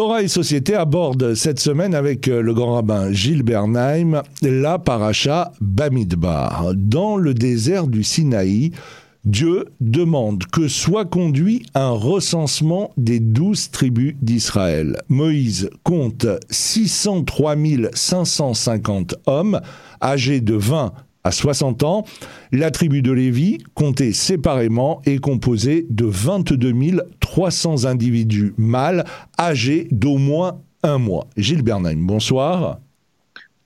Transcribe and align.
Torah 0.00 0.22
et 0.22 0.28
Société 0.28 0.74
aborde 0.74 1.34
cette 1.34 1.60
semaine 1.60 1.94
avec 1.94 2.26
euh, 2.26 2.40
le 2.40 2.54
grand 2.54 2.76
rabbin 2.76 3.12
Gilles 3.12 3.42
Bernheim 3.42 4.22
la 4.40 4.78
paracha 4.78 5.52
Bamidbar. 5.60 6.72
Dans 6.74 7.18
le 7.18 7.34
désert 7.34 7.86
du 7.86 8.02
Sinaï, 8.02 8.70
Dieu 9.26 9.66
demande 9.82 10.44
que 10.46 10.68
soit 10.68 11.04
conduit 11.04 11.66
un 11.74 11.90
recensement 11.90 12.92
des 12.96 13.20
douze 13.20 13.70
tribus 13.70 14.14
d'Israël. 14.22 14.96
Moïse 15.10 15.68
compte 15.84 16.26
603 16.48 17.56
550 17.92 19.16
hommes 19.26 19.60
âgés 20.02 20.40
de 20.40 20.54
20 20.54 20.94
à 21.24 21.32
60 21.32 21.82
ans. 21.82 22.04
La 22.52 22.70
tribu 22.70 23.02
de 23.02 23.12
Lévi, 23.12 23.58
comptée 23.74 24.12
séparément, 24.12 25.02
est 25.04 25.18
composée 25.18 25.86
de 25.90 26.04
22 26.04 26.72
300 27.20 27.84
individus 27.84 28.54
mâles 28.56 29.04
âgés 29.38 29.88
d'au 29.90 30.16
moins 30.16 30.60
un 30.82 30.98
mois. 30.98 31.26
Gilles 31.36 31.62
Bernheim, 31.62 31.98
bonsoir. 32.00 32.78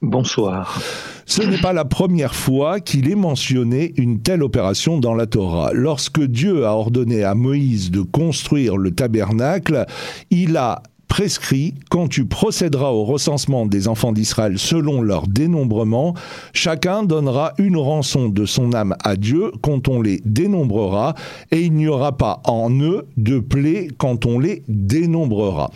Bonsoir. 0.03 0.83
Ce 1.25 1.41
n'est 1.41 1.61
pas 1.61 1.73
la 1.73 1.87
première 1.87 2.35
fois 2.35 2.81
qu'il 2.81 3.11
est 3.11 3.15
mentionné 3.15 3.95
une 3.97 4.21
telle 4.21 4.43
opération 4.43 4.99
dans 4.99 5.15
la 5.15 5.27
Torah. 5.27 5.71
Lorsque 5.73 6.23
Dieu 6.23 6.67
a 6.67 6.75
ordonné 6.75 7.25
à 7.25 7.35
Moïse 7.35 7.91
de 7.91 8.03
construire 8.03 8.77
le 8.77 8.91
tabernacle, 8.91 9.87
il 10.31 10.59
a 10.59 10.83
prescrit 11.15 11.75
quand 11.91 12.09
tu 12.09 12.25
procéderas 12.25 12.91
au 12.91 13.05
recensement 13.05 13.67
des 13.67 13.87
enfants 13.87 14.11
d'Israël 14.11 14.59
selon 14.59 15.01
leur 15.01 15.29
dénombrement, 15.29 16.15
chacun 16.53 17.05
donnera 17.05 17.53
une 17.59 17.77
rançon 17.77 18.29
de 18.29 18.45
son 18.45 18.75
âme 18.75 18.97
à 19.05 19.15
Dieu 19.15 19.53
quand 19.63 19.87
on 19.87 20.03
les 20.03 20.21
dénombrera, 20.25 21.15
et 21.53 21.61
il 21.61 21.75
n'y 21.75 21.87
aura 21.87 22.17
pas 22.17 22.43
en 22.47 22.69
eux 22.81 23.07
de 23.17 23.39
plaie 23.39 23.87
quand 23.97 24.27
on 24.27 24.41
les 24.41 24.65
dénombrera. 24.67 25.71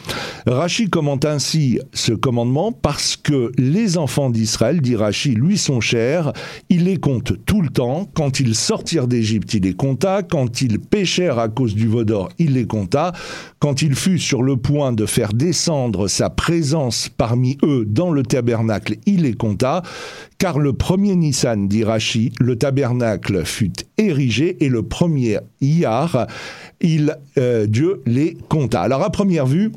Rachid 0.44 0.90
commente 0.90 1.24
ainsi 1.24 1.78
ce 1.92 2.10
commandement 2.10 2.72
parce 2.72 3.14
que 3.14 3.52
les 3.58 3.96
enfants 3.96 4.30
d'Israël, 4.30 4.80
dit 4.80 4.96
Rachid, 4.96 5.38
lui 5.38 5.56
sont 5.56 5.80
chers, 5.80 6.32
il 6.68 6.86
les 6.86 6.96
compte 6.96 7.34
tout 7.46 7.62
le 7.62 7.68
temps, 7.68 8.08
quand 8.12 8.40
ils 8.40 8.56
sortirent 8.56 9.06
d'Égypte, 9.06 9.54
il 9.54 9.62
les 9.62 9.74
compta, 9.74 10.24
quand 10.24 10.62
ils 10.62 10.80
péchèrent 10.80 11.38
à 11.38 11.48
cause 11.48 11.76
du 11.76 11.86
vaudor, 11.86 12.28
il 12.40 12.54
les 12.54 12.66
compta, 12.66 13.12
quand 13.60 13.82
il 13.82 13.94
fut 13.94 14.18
sur 14.18 14.42
le 14.42 14.56
point 14.56 14.92
de 14.92 15.06
faire 15.06 15.27
descendre 15.34 16.08
sa 16.08 16.30
présence 16.30 17.08
parmi 17.08 17.58
eux 17.62 17.84
dans 17.86 18.10
le 18.10 18.22
tabernacle, 18.22 18.96
il 19.06 19.22
les 19.22 19.34
compta, 19.34 19.82
car 20.38 20.58
le 20.58 20.72
premier 20.72 21.16
Nissan, 21.16 21.68
dit 21.68 21.84
Rachi, 21.84 22.32
le 22.40 22.56
tabernacle 22.56 23.44
fut 23.44 23.72
érigé 23.96 24.62
et 24.64 24.68
le 24.68 24.82
premier 24.82 25.38
Iyar, 25.60 26.26
il, 26.80 27.16
euh, 27.38 27.66
Dieu 27.66 28.02
les 28.06 28.36
compta. 28.48 28.82
Alors 28.82 29.02
à 29.02 29.10
première 29.10 29.46
vue, 29.46 29.72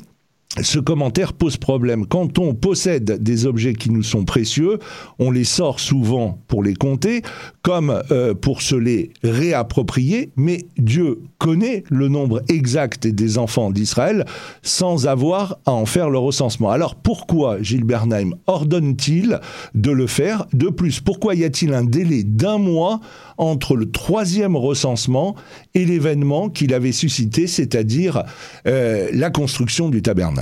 ce 0.60 0.78
commentaire 0.78 1.32
pose 1.32 1.56
problème. 1.56 2.06
Quand 2.06 2.38
on 2.38 2.54
possède 2.54 3.22
des 3.22 3.46
objets 3.46 3.72
qui 3.72 3.90
nous 3.90 4.02
sont 4.02 4.24
précieux, 4.24 4.78
on 5.18 5.30
les 5.30 5.44
sort 5.44 5.80
souvent 5.80 6.38
pour 6.46 6.62
les 6.62 6.74
compter, 6.74 7.22
comme 7.62 8.02
euh, 8.10 8.34
pour 8.34 8.60
se 8.60 8.74
les 8.74 9.12
réapproprier, 9.22 10.30
mais 10.36 10.66
Dieu 10.76 11.20
connaît 11.38 11.84
le 11.90 12.08
nombre 12.08 12.42
exact 12.48 13.06
des 13.06 13.38
enfants 13.38 13.70
d'Israël 13.70 14.26
sans 14.60 15.06
avoir 15.06 15.56
à 15.64 15.72
en 15.72 15.86
faire 15.86 16.10
le 16.10 16.18
recensement. 16.18 16.70
Alors 16.70 16.96
pourquoi 16.96 17.62
Gilles 17.62 17.84
Bernheim 17.84 18.32
ordonne-t-il 18.46 19.40
de 19.74 19.90
le 19.90 20.06
faire 20.06 20.46
De 20.52 20.68
plus, 20.68 21.00
pourquoi 21.00 21.34
y 21.34 21.44
a-t-il 21.44 21.72
un 21.72 21.84
délai 21.84 22.24
d'un 22.24 22.58
mois 22.58 23.00
entre 23.38 23.74
le 23.74 23.90
troisième 23.90 24.56
recensement 24.56 25.34
et 25.72 25.86
l'événement 25.86 26.50
qu'il 26.50 26.74
avait 26.74 26.92
suscité, 26.92 27.46
c'est-à-dire 27.46 28.22
euh, 28.66 29.08
la 29.12 29.30
construction 29.30 29.88
du 29.88 30.02
tabernacle? 30.02 30.41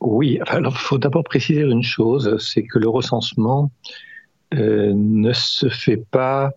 Oui, 0.00 0.40
alors 0.46 0.74
il 0.74 0.80
faut 0.80 0.98
d'abord 0.98 1.22
préciser 1.22 1.60
une 1.60 1.84
chose, 1.84 2.36
c'est 2.38 2.64
que 2.64 2.78
le 2.78 2.88
recensement 2.88 3.70
euh, 4.54 4.92
ne 4.94 5.32
se 5.32 5.68
fait 5.68 6.04
pas 6.10 6.50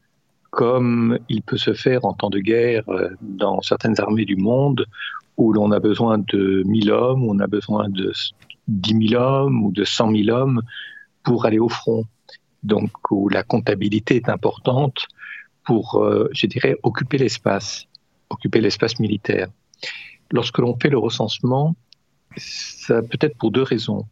comme 0.50 1.20
il 1.30 1.42
peut 1.42 1.58
se 1.58 1.74
faire 1.74 2.06
en 2.06 2.14
temps 2.14 2.30
de 2.30 2.40
guerre 2.40 2.84
euh, 2.90 3.10
dans 3.22 3.62
certaines 3.62 4.00
armées 4.00 4.26
du 4.26 4.36
monde, 4.36 4.86
où 5.38 5.54
l'on 5.54 5.72
a 5.72 5.80
besoin 5.80 6.18
de 6.18 6.64
1000 6.66 6.92
hommes, 6.92 7.24
où 7.24 7.32
on 7.32 7.40
a 7.40 7.48
besoin 7.48 7.90
de 7.90 8.14
10 8.68 9.10
000 9.10 9.22
hommes 9.22 9.64
ou 9.64 9.72
de 9.72 9.84
100 9.84 10.12
000 10.12 10.30
hommes 10.30 10.62
pour 11.24 11.46
aller 11.46 11.60
au 11.60 11.70
front. 11.70 12.06
Donc, 12.64 12.90
où 13.12 13.30
la 13.30 13.44
comptabilité 13.44 14.16
est 14.16 14.30
importante 14.30 15.08
pour, 15.66 16.02
euh, 16.02 16.30
je 16.32 16.48
dirais, 16.48 16.78
occuper 16.84 17.18
l'espace, 17.18 17.86
occuper 18.30 18.62
l'espace 18.62 19.00
militaire. 19.00 19.50
Lorsque 20.32 20.58
l'on 20.58 20.78
fait 20.78 20.90
le 20.90 20.98
recensement, 20.98 21.76
ça 22.38 23.02
peut 23.02 23.18
être 23.22 23.38
pour 23.38 23.52
deux 23.52 23.62
raisons. 23.62 24.06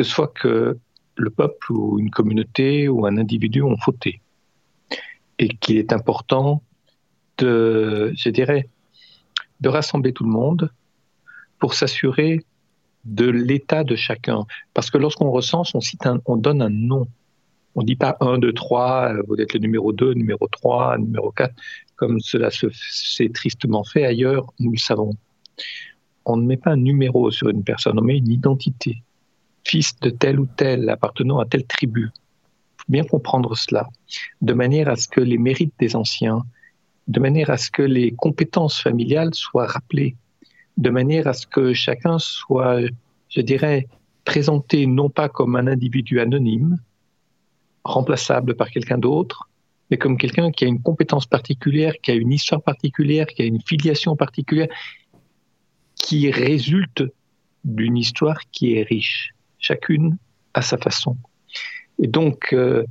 Soit 0.00 0.28
que 0.28 0.78
le 1.16 1.30
peuple 1.30 1.72
ou 1.72 1.98
une 1.98 2.10
communauté 2.10 2.88
ou 2.88 3.06
un 3.06 3.16
individu 3.16 3.62
ont 3.62 3.76
fauté. 3.76 4.20
Et 5.38 5.48
qu'il 5.48 5.76
est 5.76 5.92
important 5.92 6.62
de, 7.38 8.12
rassembler 9.64 10.12
tout 10.12 10.24
le 10.24 10.30
monde 10.30 10.70
pour 11.58 11.74
s'assurer 11.74 12.44
de 13.04 13.28
l'état 13.28 13.84
de 13.84 13.96
chacun. 13.96 14.46
Parce 14.74 14.90
que 14.90 14.98
lorsqu'on 14.98 15.30
recense, 15.30 15.74
on, 15.74 15.80
on 16.26 16.36
donne 16.36 16.62
un 16.62 16.70
nom. 16.70 17.06
On 17.74 17.82
ne 17.82 17.86
dit 17.86 17.96
pas 17.96 18.16
1, 18.20 18.38
2, 18.38 18.52
3, 18.52 19.12
vous 19.26 19.36
êtes 19.36 19.54
le 19.54 19.60
numéro 19.60 19.92
2, 19.92 20.14
numéro 20.14 20.48
3, 20.48 20.98
numéro 20.98 21.30
4, 21.30 21.54
comme 21.98 22.20
cela 22.20 22.48
s'est 22.50 23.28
tristement 23.28 23.84
fait 23.84 24.06
ailleurs, 24.06 24.46
nous 24.58 24.72
le 24.72 24.78
savons. 24.78 25.12
On 26.24 26.36
ne 26.36 26.46
met 26.46 26.56
pas 26.56 26.70
un 26.70 26.76
numéro 26.76 27.30
sur 27.30 27.48
une 27.48 27.64
personne, 27.64 27.98
on 27.98 28.02
met 28.02 28.18
une 28.18 28.30
identité 28.30 29.02
fils 29.68 29.98
de 30.00 30.10
tel 30.10 30.40
ou 30.40 30.46
tel, 30.46 30.88
appartenant 30.88 31.38
à 31.38 31.46
telle 31.46 31.66
tribu. 31.66 32.10
Il 32.10 32.82
faut 32.82 32.92
bien 32.92 33.04
comprendre 33.04 33.56
cela, 33.56 33.88
de 34.40 34.54
manière 34.54 34.88
à 34.88 34.96
ce 34.96 35.08
que 35.08 35.20
les 35.20 35.38
mérites 35.38 35.74
des 35.78 35.94
anciens, 35.94 36.42
de 37.06 37.20
manière 37.20 37.50
à 37.50 37.58
ce 37.58 37.70
que 37.70 37.82
les 37.82 38.12
compétences 38.12 38.80
familiales 38.80 39.34
soient 39.34 39.66
rappelées, 39.66 40.16
de 40.76 40.90
manière 40.90 41.26
à 41.26 41.34
ce 41.34 41.46
que 41.46 41.74
chacun 41.74 42.18
soit, 42.18 42.80
je 43.28 43.40
dirais, 43.40 43.88
présenté 44.24 44.86
non 44.86 45.10
pas 45.10 45.28
comme 45.28 45.56
un 45.56 45.66
individu 45.66 46.20
anonyme, 46.20 46.78
remplaçable 47.84 48.54
par 48.54 48.70
quelqu'un 48.70 48.98
d'autre, 48.98 49.47
mais 49.90 49.96
comme 49.96 50.18
quelqu'un 50.18 50.50
qui 50.50 50.64
a 50.64 50.68
une 50.68 50.82
compétence 50.82 51.26
particulière, 51.26 51.94
qui 52.02 52.10
a 52.10 52.14
une 52.14 52.32
histoire 52.32 52.62
particulière, 52.62 53.26
qui 53.26 53.42
a 53.42 53.44
une 53.44 53.60
filiation 53.60 54.16
particulière, 54.16 54.68
qui 55.94 56.30
résulte 56.30 57.04
d'une 57.64 57.96
histoire 57.96 58.40
qui 58.50 58.74
est 58.74 58.82
riche 58.82 59.34
chacune 59.58 60.18
à 60.54 60.62
sa 60.62 60.78
façon. 60.78 61.16
Et 61.98 62.06
donc, 62.06 62.52
euh, 62.52 62.84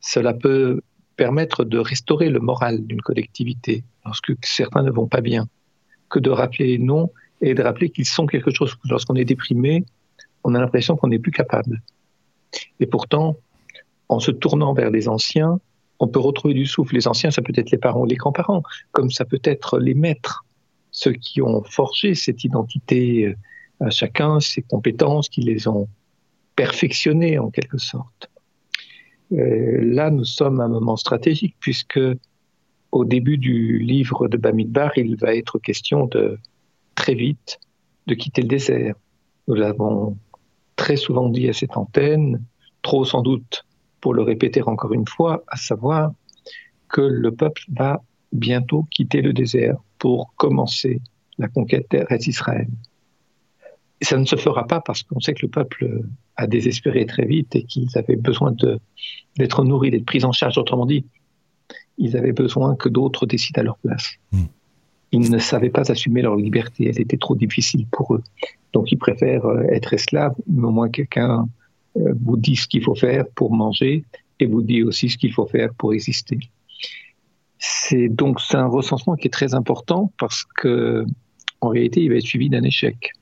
cela 0.00 0.32
peut 0.32 0.80
permettre 1.16 1.64
de 1.64 1.78
restaurer 1.78 2.30
le 2.30 2.38
moral 2.38 2.86
d'une 2.86 3.02
collectivité 3.02 3.84
lorsque 4.04 4.32
certains 4.42 4.82
ne 4.82 4.90
vont 4.90 5.08
pas 5.08 5.20
bien, 5.20 5.48
que 6.08 6.20
de 6.20 6.30
rappeler 6.30 6.78
noms 6.78 7.10
et 7.40 7.54
de 7.54 7.62
rappeler 7.62 7.90
qu'ils 7.90 8.06
sont 8.06 8.26
quelque 8.26 8.52
chose. 8.52 8.76
Lorsqu'on 8.84 9.16
est 9.16 9.24
déprimé, 9.24 9.84
on 10.44 10.54
a 10.54 10.60
l'impression 10.60 10.96
qu'on 10.96 11.08
n'est 11.08 11.18
plus 11.18 11.32
capable. 11.32 11.82
Et 12.80 12.86
pourtant, 12.86 13.36
en 14.08 14.20
se 14.20 14.30
tournant 14.30 14.72
vers 14.72 14.90
les 14.90 15.08
anciens, 15.08 15.60
on 16.00 16.08
peut 16.08 16.20
retrouver 16.20 16.54
du 16.54 16.66
souffle. 16.66 16.94
Les 16.94 17.08
anciens, 17.08 17.30
ça 17.30 17.42
peut 17.42 17.52
être 17.56 17.70
les 17.70 17.78
parents, 17.78 18.04
les 18.04 18.16
grands-parents, 18.16 18.62
comme 18.92 19.10
ça 19.10 19.24
peut 19.24 19.40
être 19.44 19.78
les 19.78 19.94
maîtres, 19.94 20.44
ceux 20.90 21.12
qui 21.12 21.42
ont 21.42 21.62
forgé 21.64 22.14
cette 22.14 22.44
identité 22.44 23.26
euh, 23.26 23.34
à 23.86 23.90
chacun 23.90 24.40
ses 24.40 24.62
compétences, 24.62 25.28
qui 25.28 25.42
les 25.42 25.68
ont 25.68 25.88
perfectionnées 26.56 27.38
en 27.38 27.50
quelque 27.50 27.78
sorte. 27.78 28.30
Euh, 29.32 29.78
là, 29.82 30.10
nous 30.10 30.24
sommes 30.24 30.60
à 30.60 30.64
un 30.64 30.68
moment 30.68 30.96
stratégique 30.96 31.54
puisque 31.60 32.00
au 32.90 33.04
début 33.04 33.38
du 33.38 33.78
livre 33.78 34.28
de 34.28 34.36
Bamidbar, 34.36 34.96
il 34.96 35.16
va 35.16 35.34
être 35.34 35.58
question 35.58 36.06
de 36.06 36.38
très 36.94 37.14
vite 37.14 37.60
de 38.06 38.14
quitter 38.14 38.42
le 38.42 38.48
désert. 38.48 38.94
Nous 39.46 39.54
l'avons 39.54 40.16
très 40.76 40.96
souvent 40.96 41.28
dit 41.28 41.48
à 41.48 41.52
cette 41.52 41.76
antenne, 41.76 42.42
trop 42.82 43.04
sans 43.04 43.20
doute 43.20 43.64
pour 44.00 44.14
le 44.14 44.22
répéter 44.22 44.62
encore 44.62 44.92
une 44.92 45.06
fois, 45.06 45.42
à 45.48 45.56
savoir 45.56 46.12
que 46.88 47.00
le 47.00 47.32
peuple 47.32 47.62
va 47.68 48.02
bientôt 48.32 48.86
quitter 48.90 49.22
le 49.22 49.32
désert 49.32 49.76
pour 49.98 50.34
commencer 50.36 51.00
la 51.38 51.48
conquête 51.48 51.94
d'Israël 52.20 52.68
ça 54.02 54.16
ne 54.16 54.24
se 54.24 54.36
fera 54.36 54.66
pas 54.66 54.80
parce 54.80 55.02
qu'on 55.02 55.20
sait 55.20 55.34
que 55.34 55.42
le 55.42 55.48
peuple 55.48 56.02
a 56.36 56.46
désespéré 56.46 57.06
très 57.06 57.24
vite 57.24 57.56
et 57.56 57.64
qu'ils 57.64 57.96
avaient 57.96 58.16
besoin 58.16 58.54
d'être 59.36 59.64
nourris, 59.64 59.90
d'être 59.90 60.04
pris 60.04 60.24
en 60.24 60.32
charge. 60.32 60.58
Autrement 60.58 60.86
dit, 60.86 61.04
ils 61.96 62.16
avaient 62.16 62.32
besoin 62.32 62.76
que 62.76 62.88
d'autres 62.88 63.26
décident 63.26 63.60
à 63.60 63.64
leur 63.64 63.78
place. 63.78 64.14
Hmm. 64.32 64.44
Ils 65.10 65.30
ne 65.30 65.38
savaient 65.38 65.70
pas 65.70 65.90
assumer 65.90 66.22
leur 66.22 66.36
liberté, 66.36 66.86
elle 66.88 67.00
était 67.00 67.16
trop 67.16 67.34
difficile 67.34 67.86
pour 67.90 68.14
eux. 68.14 68.22
Donc 68.72 68.92
ils 68.92 68.98
préfèrent 68.98 69.46
euh, 69.46 69.62
être 69.70 69.94
esclaves, 69.94 70.34
mais 70.46 70.66
au 70.66 70.70
moins 70.70 70.90
quelqu'un 70.90 71.48
vous 72.20 72.36
dit 72.36 72.56
ce 72.56 72.66
qu'il 72.68 72.82
faut 72.82 72.94
faire 72.94 73.24
pour 73.34 73.52
manger 73.52 74.04
et 74.40 74.46
vous 74.46 74.62
dit 74.62 74.82
aussi 74.82 75.08
ce 75.08 75.18
qu'il 75.18 75.32
faut 75.32 75.46
faire 75.46 75.72
pour 75.74 75.92
exister. 75.92 76.38
C'est 77.58 78.08
donc 78.08 78.38
un 78.52 78.66
recensement 78.66 79.16
qui 79.16 79.26
est 79.28 79.32
très 79.32 79.54
important 79.54 80.12
parce 80.18 80.44
que 80.44 81.04
en 81.60 81.68
réalité, 81.68 82.02
il 82.02 82.10
va 82.10 82.16
être 82.16 82.22
suivi 82.26 82.48
d'un 82.48 82.62
échec. 82.62 83.12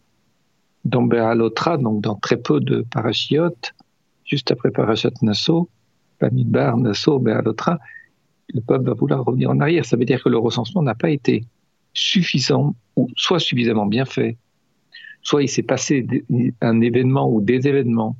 Dans 0.84 1.02
Béalotra, 1.02 1.78
donc 1.78 2.02
dans 2.02 2.16
très 2.16 2.36
peu 2.36 2.60
de 2.60 2.82
parachiotes, 2.82 3.74
juste 4.24 4.50
après 4.50 4.70
Parashat 4.70 5.12
Nassau, 5.22 5.70
Bamidbar, 6.20 6.76
Nassau, 6.76 7.18
Béalotra, 7.18 7.78
le 8.52 8.60
peuple 8.60 8.84
va 8.84 8.94
vouloir 8.94 9.24
revenir 9.24 9.50
en 9.50 9.60
arrière. 9.60 9.84
Ça 9.84 9.96
veut 9.96 10.04
dire 10.04 10.22
que 10.22 10.28
le 10.28 10.38
recensement 10.38 10.82
n'a 10.82 10.94
pas 10.94 11.10
été 11.10 11.44
suffisant, 11.92 12.76
ou 12.94 13.08
soit 13.16 13.40
suffisamment 13.40 13.86
bien 13.86 14.04
fait, 14.04 14.36
soit 15.22 15.42
il 15.42 15.48
s'est 15.48 15.62
passé 15.62 16.06
un 16.60 16.80
événement 16.82 17.28
ou 17.30 17.40
des 17.40 17.66
événements 17.66 18.16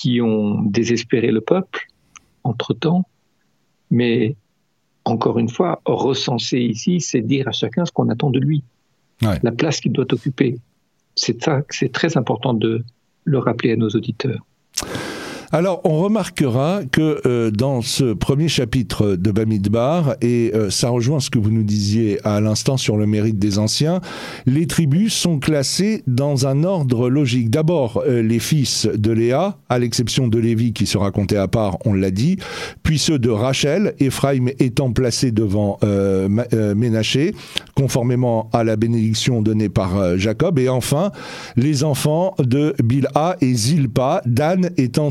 qui 0.00 0.22
ont 0.22 0.62
désespéré 0.62 1.30
le 1.30 1.42
peuple 1.42 1.88
entre-temps, 2.42 3.06
mais 3.90 4.34
encore 5.04 5.38
une 5.38 5.50
fois, 5.50 5.82
recenser 5.84 6.60
ici, 6.60 7.02
c'est 7.02 7.20
dire 7.20 7.48
à 7.48 7.52
chacun 7.52 7.84
ce 7.84 7.92
qu'on 7.92 8.08
attend 8.08 8.30
de 8.30 8.40
lui, 8.40 8.62
la 9.20 9.52
place 9.52 9.78
qu'il 9.78 9.92
doit 9.92 10.10
occuper. 10.10 10.58
C'est 11.16 11.42
ça, 11.42 11.60
c'est 11.68 11.92
très 11.92 12.16
important 12.16 12.54
de 12.54 12.82
le 13.24 13.38
rappeler 13.38 13.72
à 13.72 13.76
nos 13.76 13.90
auditeurs. 13.90 14.40
Alors, 15.52 15.80
on 15.82 15.98
remarquera 15.98 16.82
que 16.92 17.20
euh, 17.26 17.50
dans 17.50 17.82
ce 17.82 18.12
premier 18.12 18.46
chapitre 18.46 19.16
de 19.16 19.32
Bamidbar, 19.32 20.14
et 20.20 20.52
euh, 20.54 20.70
ça 20.70 20.90
rejoint 20.90 21.18
ce 21.18 21.28
que 21.28 21.40
vous 21.40 21.50
nous 21.50 21.64
disiez 21.64 22.20
à 22.22 22.40
l'instant 22.40 22.76
sur 22.76 22.96
le 22.96 23.04
mérite 23.04 23.36
des 23.36 23.58
anciens, 23.58 24.00
les 24.46 24.68
tribus 24.68 25.12
sont 25.12 25.40
classées 25.40 26.04
dans 26.06 26.46
un 26.46 26.62
ordre 26.62 27.10
logique. 27.10 27.50
D'abord, 27.50 28.00
euh, 28.06 28.22
les 28.22 28.38
fils 28.38 28.86
de 28.86 29.10
Léa, 29.10 29.58
à 29.68 29.80
l'exception 29.80 30.28
de 30.28 30.38
Lévi 30.38 30.72
qui 30.72 30.86
sera 30.86 31.10
compté 31.10 31.36
à 31.36 31.48
part, 31.48 31.78
on 31.84 31.94
l'a 31.94 32.12
dit, 32.12 32.36
puis 32.84 33.00
ceux 33.00 33.18
de 33.18 33.30
Rachel, 33.30 33.94
Ephraim 33.98 34.50
étant 34.60 34.92
placé 34.92 35.32
devant 35.32 35.78
Ménaché, 36.76 37.34
conformément 37.74 38.50
à 38.52 38.62
la 38.62 38.76
bénédiction 38.76 39.42
donnée 39.42 39.68
par 39.68 40.16
Jacob, 40.16 40.58
et 40.58 40.68
enfin, 40.68 41.10
les 41.56 41.82
enfants 41.82 42.34
de 42.38 42.74
Bilha 42.82 43.36
et 43.40 43.52
Zilpa, 43.52 44.22
Dan 44.26 44.70
étant 44.76 45.10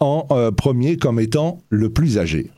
en 0.00 0.26
euh, 0.30 0.50
premier 0.50 0.96
comme 0.96 1.20
étant 1.20 1.58
le 1.68 1.90
plus 1.90 2.18
âgé. 2.18 2.50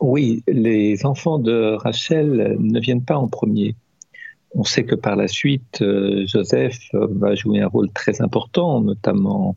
Oui, 0.00 0.42
les 0.46 1.06
enfants 1.06 1.38
de 1.38 1.74
Rachel 1.76 2.56
ne 2.58 2.80
viennent 2.80 3.04
pas 3.04 3.16
en 3.16 3.28
premier. 3.28 3.74
On 4.54 4.64
sait 4.64 4.84
que 4.84 4.94
par 4.94 5.16
la 5.16 5.28
suite, 5.28 5.80
euh, 5.82 6.26
Joseph 6.26 6.78
va 6.92 7.34
jouer 7.34 7.60
un 7.60 7.68
rôle 7.68 7.90
très 7.92 8.20
important, 8.20 8.80
notamment 8.80 9.56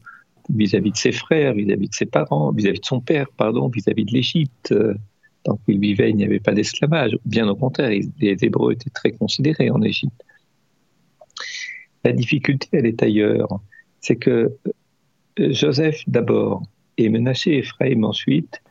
vis-à-vis 0.49 0.91
de 0.91 0.97
ses 0.97 1.11
frères, 1.11 1.53
vis-à-vis 1.53 1.89
de 1.89 1.93
ses 1.93 2.05
parents, 2.05 2.51
vis-à-vis 2.51 2.79
de 2.79 2.85
son 2.85 3.01
père, 3.01 3.27
pardon, 3.37 3.67
vis-à-vis 3.67 4.05
de 4.05 4.11
l'Égypte. 4.11 4.73
Tant 5.43 5.57
qu'il 5.65 5.79
vivait, 5.79 6.09
il 6.09 6.15
n'y 6.15 6.25
avait 6.25 6.39
pas 6.39 6.53
d'esclavage. 6.53 7.17
Bien 7.25 7.47
au 7.47 7.55
contraire, 7.55 7.89
les 7.89 8.37
Hébreux 8.43 8.73
étaient 8.73 8.89
très 8.89 9.11
considérés 9.11 9.69
en 9.69 9.81
Égypte. 9.81 10.23
La 12.03 12.13
difficulté, 12.13 12.67
elle 12.71 12.85
est 12.85 13.03
ailleurs. 13.03 13.59
C'est 14.01 14.15
que 14.15 14.51
Joseph 15.51 16.03
d'abord 16.07 16.63
et 16.97 17.09
Menaché 17.09 17.57
Ephraim 17.59 18.03
ensuite, 18.03 18.61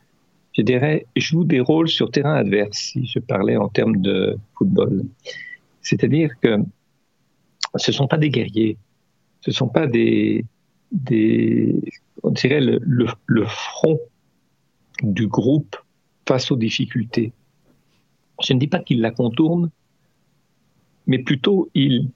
je 0.53 0.61
dirais, 0.61 1.05
jouent 1.15 1.45
des 1.45 1.59
rôles 1.59 1.89
sur 1.89 2.11
terrain 2.11 2.35
adverse, 2.35 2.77
si 2.77 3.05
je 3.05 3.19
parlais 3.19 3.57
en 3.57 3.69
termes 3.69 3.97
de 3.97 4.37
football. 4.55 5.03
C'est-à-dire 5.81 6.31
que 6.41 6.57
ce 7.75 7.91
ne 7.91 7.95
sont 7.95 8.07
pas 8.07 8.17
des 8.17 8.29
guerriers, 8.29 8.77
ce 9.41 9.51
ne 9.51 9.55
sont 9.55 9.67
pas 9.67 9.87
des, 9.87 10.45
des 10.91 11.75
on 12.23 12.31
dirait, 12.31 12.61
le, 12.61 12.79
le, 12.81 13.45
front 13.45 13.99
du 15.01 15.27
groupe 15.27 15.75
face 16.27 16.51
aux 16.51 16.57
difficultés. 16.57 17.31
Je 18.43 18.53
ne 18.53 18.59
dis 18.59 18.67
pas 18.67 18.79
qu'ils 18.79 19.01
la 19.01 19.11
contournent, 19.11 19.69
mais 21.07 21.19
plutôt 21.19 21.69
ils 21.73 22.09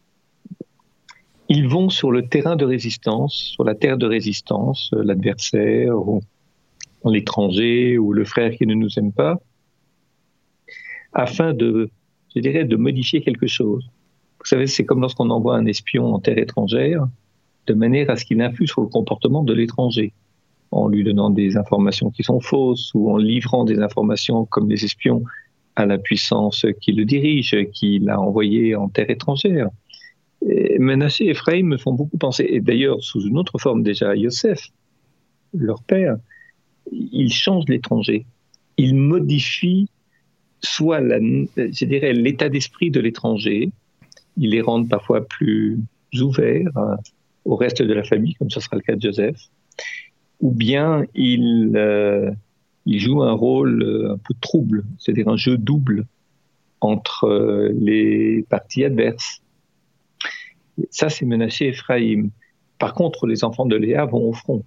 ils 1.54 1.68
vont 1.68 1.90
sur 1.90 2.12
le 2.12 2.28
terrain 2.28 2.56
de 2.56 2.66
résistance, 2.66 3.36
sur 3.54 3.64
la 3.64 3.76
terre 3.76 4.00
de 4.00 4.08
résistance, 4.08 4.90
euh, 4.94 5.04
l'adversaire 5.04 5.96
ou 5.96 6.22
l'étranger 7.06 8.00
ou 8.00 8.12
le 8.12 8.26
frère 8.26 8.52
qui 8.58 8.66
ne 8.66 8.74
nous 8.74 8.98
aime 8.98 9.12
pas, 9.12 9.40
afin 11.14 11.54
de, 11.54 11.92
modifier 12.76 13.22
quelque 13.22 13.46
chose. 13.46 13.86
Vous 14.40 14.46
savez, 14.46 14.66
c'est 14.66 14.84
comme 14.84 15.02
lorsqu'on 15.02 15.30
envoie 15.30 15.56
un 15.56 15.68
espion 15.68 16.16
en 16.16 16.20
terre 16.20 16.40
étrangère, 16.40 17.06
de 17.68 17.74
manière 17.76 18.10
à 18.10 18.16
ce 18.16 18.26
qu'il 18.26 18.42
influe 18.42 18.68
sur 18.68 18.82
le 18.82 18.88
comportement 18.88 19.44
de 19.44 19.54
l'étranger, 19.54 20.12
en 20.72 20.88
lui 20.88 21.04
donnant 21.04 21.30
des 21.30 21.56
informations 21.56 22.10
qui 22.10 22.24
sont 22.24 22.40
fausses 22.40 22.92
ou 22.96 23.12
en 23.12 23.18
livrant 23.18 23.64
des 23.64 23.80
informations 23.80 24.46
comme 24.46 24.68
des 24.68 24.86
espions 24.86 25.24
à 25.76 25.86
la 25.86 26.00
puissance 26.00 26.66
qui 26.82 26.94
le 26.94 27.06
dirige, 27.06 27.56
qui 27.74 28.00
l'a 28.00 28.20
envoyé 28.20 28.76
en 28.76 28.90
terre 28.90 29.12
étrangère. 29.12 29.70
Menaché 30.80 31.26
et 31.26 31.30
Ephraim 31.30 31.64
me 31.64 31.78
font 31.78 31.94
beaucoup 31.94 32.18
penser, 32.18 32.46
et 32.50 32.60
d'ailleurs 32.60 33.02
sous 33.02 33.22
une 33.22 33.38
autre 33.38 33.58
forme 33.60 33.84
déjà, 33.84 34.16
Yosef, 34.16 34.70
leur 35.54 35.84
père, 35.84 36.18
ils 36.92 37.32
changent 37.32 37.68
l'étranger. 37.68 38.26
Ils 38.78 38.96
modifient 38.96 39.88
soit, 40.62 41.02
je 41.02 41.86
dirais, 41.86 42.14
l'état 42.14 42.50
d'esprit 42.50 42.92
de 42.92 43.00
l'étranger. 43.00 43.72
Ils 44.38 44.52
les 44.52 44.62
rendent 44.62 44.90
parfois 44.90 45.26
plus 45.26 45.80
ouverts 46.20 46.72
hein, 46.76 46.98
au 47.46 47.56
reste 47.56 47.82
de 47.82 47.94
la 47.94 48.04
famille, 48.04 48.34
comme 48.36 48.50
ce 48.50 48.60
sera 48.60 48.78
le 48.78 48.82
cas 48.82 48.96
de 48.96 49.02
Joseph. 49.02 49.38
Ou 50.42 50.52
bien 50.52 51.06
ils, 51.16 51.72
euh, 51.76 52.32
ils 52.86 53.00
jouent 53.00 53.24
un 53.24 53.34
rôle 53.34 53.84
euh, 53.84 54.14
un 54.14 54.18
peu 54.18 54.34
trouble, 54.42 54.84
c'est-à-dire 54.98 55.28
un 55.28 55.38
jeu 55.38 55.58
double 55.58 56.06
entre 56.82 57.26
euh, 57.26 57.72
les 57.74 58.44
parties 58.50 58.84
adverses. 58.84 59.42
Ça, 60.90 61.10
c'est 61.10 61.26
menacé 61.26 61.66
Ephraim. 61.66 62.30
Par 62.80 62.94
contre, 62.94 63.28
les 63.28 63.44
enfants 63.44 63.66
de 63.66 63.76
Léa 63.76 64.06
vont 64.06 64.30
au 64.30 64.34
front. 64.34 64.64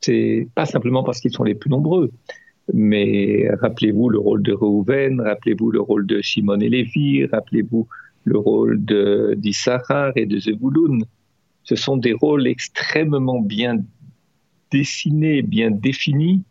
C'est 0.00 0.48
pas 0.54 0.66
simplement 0.66 1.02
parce 1.02 1.20
qu'ils 1.20 1.32
sont 1.32 1.44
les 1.44 1.54
plus 1.54 1.70
nombreux, 1.70 2.10
mais 2.72 3.48
rappelez-vous 3.60 4.10
le 4.10 4.18
rôle 4.18 4.42
de 4.42 4.52
Reuven, 4.52 5.20
rappelez-vous 5.20 5.70
le 5.70 5.80
rôle 5.80 6.06
de 6.06 6.20
Shimon 6.20 6.60
et 6.60 6.68
Lévi, 6.68 7.24
rappelez-vous 7.24 7.88
le 8.24 8.38
rôle 8.38 8.84
d'Issachar 9.36 10.12
et 10.16 10.26
de 10.26 10.38
Zebulun. 10.38 10.98
Ce 11.62 11.76
sont 11.76 11.96
des 11.96 12.12
rôles 12.12 12.46
extrêmement 12.46 13.40
bien 13.40 13.82
dessinés, 14.70 15.42
bien 15.42 15.70
définis, 15.70 16.42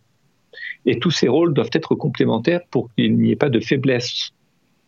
et 0.86 1.00
tous 1.00 1.12
ces 1.12 1.28
rôles 1.28 1.54
doivent 1.54 1.70
être 1.74 1.96
complémentaires 1.96 2.62
pour 2.72 2.94
qu'il 2.94 3.18
n'y 3.18 3.32
ait 3.32 3.36
pas 3.36 3.50
de 3.50 3.60
faiblesse 3.60 4.32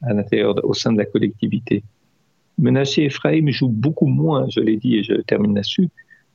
à 0.01 0.13
l'intérieur, 0.13 0.55
au 0.63 0.73
sein 0.73 0.91
de 0.91 0.97
la 0.97 1.05
collectivité. 1.05 1.83
Menaché 2.57 3.05
Ephraim 3.05 3.47
joue 3.49 3.69
beaucoup 3.69 4.07
moins, 4.07 4.47
je 4.49 4.59
l'ai 4.59 4.77
dit 4.77 4.95
et 4.97 5.03
je 5.03 5.13
termine 5.15 5.55
là-dessus, 5.55 5.89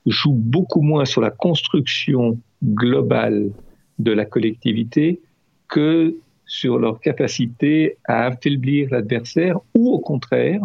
joue 0.07 0.35
beaucoup 0.35 0.83
moins 0.83 1.05
sur 1.05 1.21
la 1.21 1.31
construction 1.31 2.39
globale 2.62 3.50
de 3.99 4.12
la 4.12 4.25
collectivité 4.25 5.21
que 5.69 6.17
sur 6.47 6.79
leur 6.79 7.00
capacité 7.00 7.97
à 8.05 8.27
affaiblir 8.27 8.89
l'adversaire 8.91 9.59
ou 9.75 9.91
au 9.91 10.00
contraire 10.00 10.62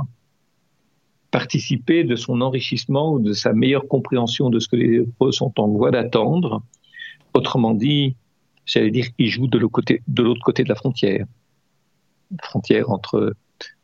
participer 1.32 2.06
de 2.06 2.16
son 2.16 2.40
enrichissement 2.40 3.12
ou 3.12 3.20
de 3.20 3.34
sa 3.34 3.52
meilleure 3.52 3.90
compréhension 3.90 4.50
de 4.50 4.60
ce 4.60 4.70
que 4.70 4.78
les 4.78 4.96
Hébreux 5.00 5.34
sont 5.34 5.52
en 5.60 5.68
voie 5.68 5.92
d'attendre. 5.92 6.64
Autrement 7.34 7.74
dit, 7.74 8.16
j'allais 8.66 8.90
dire 8.90 9.14
qu'ils 9.14 9.28
jouent 9.28 9.48
de 9.48 9.58
l'autre 9.58 9.74
côté, 9.74 10.02
de 10.08 10.34
côté 10.42 10.64
de 10.64 10.70
la 10.70 10.76
frontière, 10.76 11.26
frontière 12.42 12.90
entre 12.90 13.34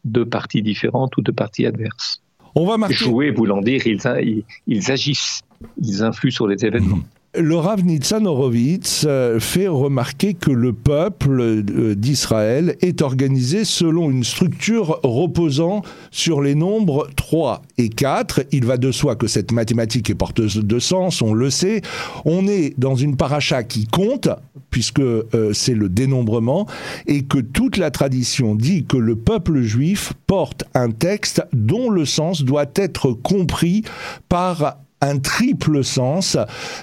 deux 0.03 0.25
parties 0.25 0.61
différentes 0.61 1.15
ou 1.17 1.21
deux 1.21 1.33
parties 1.33 1.65
adverses. 1.65 2.21
On 2.55 2.65
va 2.65 2.77
marquer... 2.77 2.95
Jouer 2.95 3.31
voulant 3.31 3.61
dire 3.61 3.85
ils, 3.87 4.43
ils 4.67 4.91
agissent, 4.91 5.41
ils 5.81 6.03
influent 6.03 6.31
sur 6.31 6.47
les 6.47 6.65
événements. 6.65 6.97
Mmh. 6.97 7.05
Le 7.33 7.55
Rav 7.55 7.85
Nitzan 7.85 8.25
Horowitz 8.25 9.05
euh, 9.07 9.39
fait 9.39 9.69
remarquer 9.69 10.33
que 10.33 10.51
le 10.51 10.73
peuple 10.73 11.39
euh, 11.39 11.95
d'Israël 11.95 12.75
est 12.81 13.01
organisé 13.01 13.63
selon 13.63 14.11
une 14.11 14.25
structure 14.25 14.99
reposant 15.01 15.81
sur 16.11 16.41
les 16.41 16.55
nombres 16.55 17.07
3 17.15 17.61
et 17.77 17.87
4. 17.87 18.41
Il 18.51 18.65
va 18.65 18.75
de 18.75 18.91
soi 18.91 19.15
que 19.15 19.27
cette 19.27 19.53
mathématique 19.53 20.09
est 20.09 20.15
porteuse 20.15 20.57
de 20.57 20.79
sens, 20.79 21.21
on 21.21 21.33
le 21.33 21.49
sait. 21.49 21.79
On 22.25 22.49
est 22.49 22.77
dans 22.77 22.95
une 22.95 23.15
paracha 23.15 23.63
qui 23.63 23.87
compte, 23.87 24.27
puisque 24.69 24.99
euh, 24.99 25.53
c'est 25.53 25.73
le 25.73 25.87
dénombrement, 25.87 26.67
et 27.07 27.21
que 27.21 27.39
toute 27.39 27.77
la 27.77 27.91
tradition 27.91 28.55
dit 28.55 28.83
que 28.83 28.97
le 28.97 29.15
peuple 29.15 29.61
juif 29.61 30.11
porte 30.27 30.65
un 30.73 30.91
texte 30.91 31.41
dont 31.53 31.89
le 31.89 32.03
sens 32.03 32.43
doit 32.43 32.69
être 32.75 33.13
compris 33.13 33.83
par 34.27 34.75
un 35.01 35.19
triple 35.19 35.83
sens, 35.83 36.37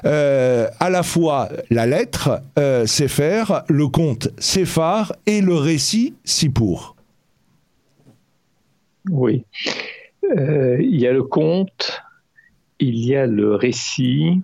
euh, 0.04 0.68
à 0.80 0.90
la 0.90 1.02
fois 1.02 1.48
la 1.70 1.86
lettre, 1.86 2.42
euh, 2.58 2.86
faire, 2.86 3.62
le 3.68 3.86
conte 3.88 4.28
Séphar 4.38 5.14
et 5.26 5.40
le 5.40 5.54
récit 5.54 6.14
Sipour. 6.24 6.96
Oui. 9.10 9.44
Euh, 10.36 10.76
il 10.80 11.00
y 11.00 11.06
a 11.06 11.12
le 11.12 11.22
conte, 11.22 12.02
il 12.80 12.98
y 12.98 13.14
a 13.14 13.26
le 13.26 13.54
récit, 13.54 14.42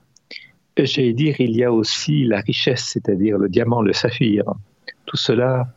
j'allais 0.79 1.13
dire, 1.13 1.35
il 1.41 1.51
y 1.57 1.65
a 1.65 1.73
aussi 1.73 2.25
la 2.25 2.41
richesse, 2.41 2.91
c'est-à-dire 2.93 3.37
le 3.39 3.49
diamant, 3.49 3.83
le 3.83 3.93
saphir. 3.93 4.45
Tout 5.05 5.17
cela 5.17 5.69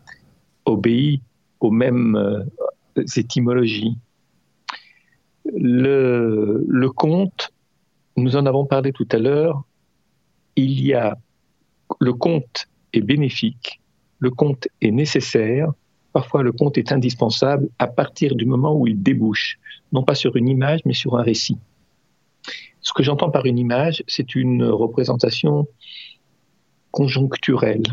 obéit 0.65 1.21
aux 1.59 1.71
mêmes 1.71 2.45
étymologies. 2.95 3.97
Le, 5.53 6.63
le 6.67 6.89
conte, 6.89 7.51
nous 8.17 8.35
en 8.35 8.45
avons 8.45 8.65
parlé 8.65 8.91
tout 8.91 9.07
à 9.11 9.17
l'heure, 9.17 9.63
il 10.55 10.83
y 10.83 10.93
a 10.93 11.17
le 11.99 12.13
conte 12.13 12.67
est 12.93 13.01
bénéfique, 13.01 13.79
le 14.19 14.31
conte 14.31 14.67
est 14.81 14.91
nécessaire, 14.91 15.71
parfois 16.13 16.43
le 16.43 16.51
conte 16.51 16.77
est 16.77 16.91
indispensable 16.91 17.69
à 17.79 17.87
partir 17.87 18.35
du 18.35 18.45
moment 18.45 18.75
où 18.75 18.87
il 18.87 19.01
débouche, 19.01 19.59
non 19.91 20.03
pas 20.03 20.15
sur 20.15 20.35
une 20.35 20.49
image, 20.49 20.81
mais 20.85 20.93
sur 20.93 21.17
un 21.17 21.23
récit. 21.23 21.57
Ce 22.81 22.93
que 22.93 23.03
j'entends 23.03 23.29
par 23.29 23.45
une 23.45 23.59
image, 23.59 24.03
c'est 24.07 24.35
une 24.35 24.63
représentation 24.63 25.67
conjoncturelle. 26.91 27.83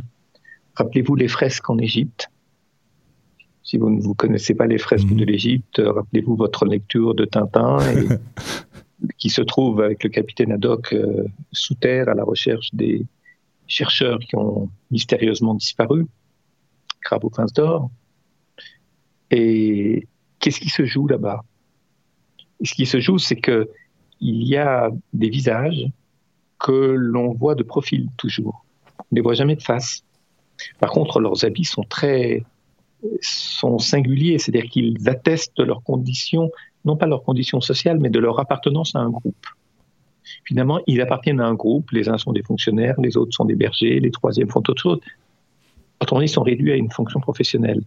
Rappelez-vous 0.77 1.15
les 1.15 1.29
fresques 1.29 1.69
en 1.69 1.79
Égypte. 1.79 2.31
Si 3.63 3.79
vous 3.79 3.91
ne 3.91 4.01
vous 4.01 4.15
connaissez 4.15 4.55
pas 4.55 4.67
les 4.67 4.79
fresques 4.79 5.11
mhm. 5.11 5.19
de 5.19 5.25
l'Égypte, 5.25 5.83
rappelez-vous 5.85 6.37
votre 6.37 6.65
lecture 6.67 7.15
de 7.15 7.25
Tintin, 7.25 7.79
qui 9.19 9.31
se 9.31 9.43
trouve 9.43 9.81
avec 9.81 10.05
le 10.05 10.11
capitaine 10.11 10.53
Haddock 10.53 10.93
euh, 10.93 11.25
sous 11.53 11.75
terre 11.75 12.09
à 12.09 12.15
la 12.15 12.25
recherche 12.25 12.69
des 12.73 13.07
chercheurs 13.67 14.19
qui 14.19 14.37
ont 14.37 14.69
mystérieusement 14.91 15.55
disparu, 15.55 16.07
Crabe 17.03 17.25
au 17.25 17.31
Prince 17.31 17.53
d'Or. 17.53 17.91
Et 19.31 20.07
qu'est-ce 20.39 20.61
qui 20.61 20.69
se 20.69 20.85
joue 20.85 21.07
là-bas? 21.07 21.45
Ce 22.63 22.75
qui 22.75 22.87
se 22.87 23.01
joue, 23.01 23.19
c'est 23.19 23.37
que 23.37 23.69
il 24.21 24.47
y 24.47 24.57
a 24.57 24.91
des 25.13 25.29
visages 25.29 25.87
que 26.59 26.73
l'on 26.73 27.35
voit 27.35 27.55
de 27.55 27.63
profil 27.63 28.09
toujours. 28.17 28.65
On 28.99 29.05
ne 29.13 29.17
les 29.17 29.23
voit 29.23 29.35
jamais 29.35 29.57
de 29.57 29.63
face. 29.63 30.05
Par 30.79 30.91
contre, 30.91 31.21
leurs 31.21 31.45
habits 31.45 31.65
sont 31.65 31.83
très 31.83 32.45
sont 33.21 33.79
singuliers, 33.79 34.39
c'est-à-dire 34.39 34.71
qu'ils 34.71 35.09
attestent 35.09 35.57
de 35.57 35.65
leurs 35.65 35.83
conditions, 35.83 36.51
non 36.85 36.97
pas 36.97 37.07
leurs 37.07 37.23
conditions 37.23 37.61
sociales, 37.61 37.99
mais 37.99 38.11
de 38.11 38.19
leur 38.19 38.39
appartenance 38.39 38.95
à 38.95 39.01
un 39.01 39.11
groupe. 39.11 39.47
Finalement, 40.45 40.81
ils 40.87 41.01
appartiennent 41.01 41.41
à 41.41 41.47
un 41.47 41.55
groupe, 41.55 41.91
les 41.91 42.09
uns 42.09 42.19
sont 42.19 42.33
des 42.33 42.43
fonctionnaires, 42.43 42.95
les 43.01 43.17
autres 43.17 43.33
sont 43.35 43.45
des 43.45 43.55
bergers, 43.55 44.01
les 44.01 44.11
troisièmes 44.11 44.51
font 44.51 44.61
autre 44.61 44.81
chose. 44.81 45.01
Autrement 46.01 46.23
ils 46.23 46.29
sont 46.29 46.43
réduits 46.43 46.73
à 46.73 46.77
une 46.77 46.91
fonction 46.91 47.21
professionnelle, 47.21 47.83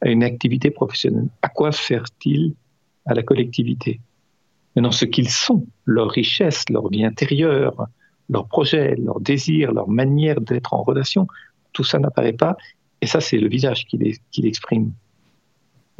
à 0.00 0.08
une 0.08 0.22
activité 0.22 0.70
professionnelle. 0.70 1.28
À 1.42 1.48
quoi 1.48 1.72
sert-il 1.72 2.54
à 3.06 3.14
la 3.14 3.22
collectivité? 3.22 4.00
Maintenant, 4.76 4.92
ce 4.92 5.04
qu'ils 5.04 5.28
sont, 5.28 5.66
leur 5.84 6.10
richesse, 6.10 6.64
leur 6.70 6.88
vie 6.88 7.04
intérieure, 7.04 7.86
leurs 8.28 8.46
projets, 8.46 8.94
leurs 8.96 9.20
désirs, 9.20 9.72
leur 9.72 9.88
manière 9.88 10.40
d'être 10.40 10.72
en 10.72 10.82
relation, 10.82 11.26
tout 11.72 11.84
ça 11.84 11.98
n'apparaît 11.98 12.32
pas. 12.32 12.56
Et 13.00 13.06
ça, 13.06 13.20
c'est 13.20 13.38
le 13.38 13.48
visage 13.48 13.86
qui 13.86 13.98
l'exprime. 14.42 14.92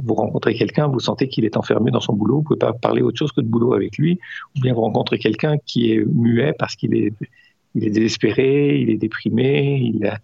Vous 0.03 0.15
rencontrez 0.15 0.55
quelqu'un, 0.55 0.89
vous 0.89 1.01
sentez 1.01 1.29
qu'il 1.29 1.45
est 1.45 1.57
enfermé 1.57 1.91
dans 1.91 2.01
son 2.01 2.15
boulot, 2.15 2.37
vous 2.37 2.41
ne 2.41 2.47
pouvez 2.47 2.59
pas 2.59 2.73
parler 2.73 3.03
autre 3.03 3.19
chose 3.19 3.33
que 3.33 3.41
de 3.41 3.47
boulot 3.47 3.75
avec 3.75 3.99
lui, 3.99 4.19
ou 4.57 4.61
bien 4.61 4.73
vous 4.73 4.81
rencontrez 4.81 5.19
quelqu'un 5.19 5.57
qui 5.67 5.93
est 5.93 6.05
muet 6.05 6.55
parce 6.59 6.77
qu'il 6.77 6.95
est, 6.95 7.13
il 7.75 7.85
est 7.85 7.91
désespéré, 7.91 8.79
il 8.81 8.91
est 8.91 8.97
déprimé, 8.97 9.79
il, 9.79 10.19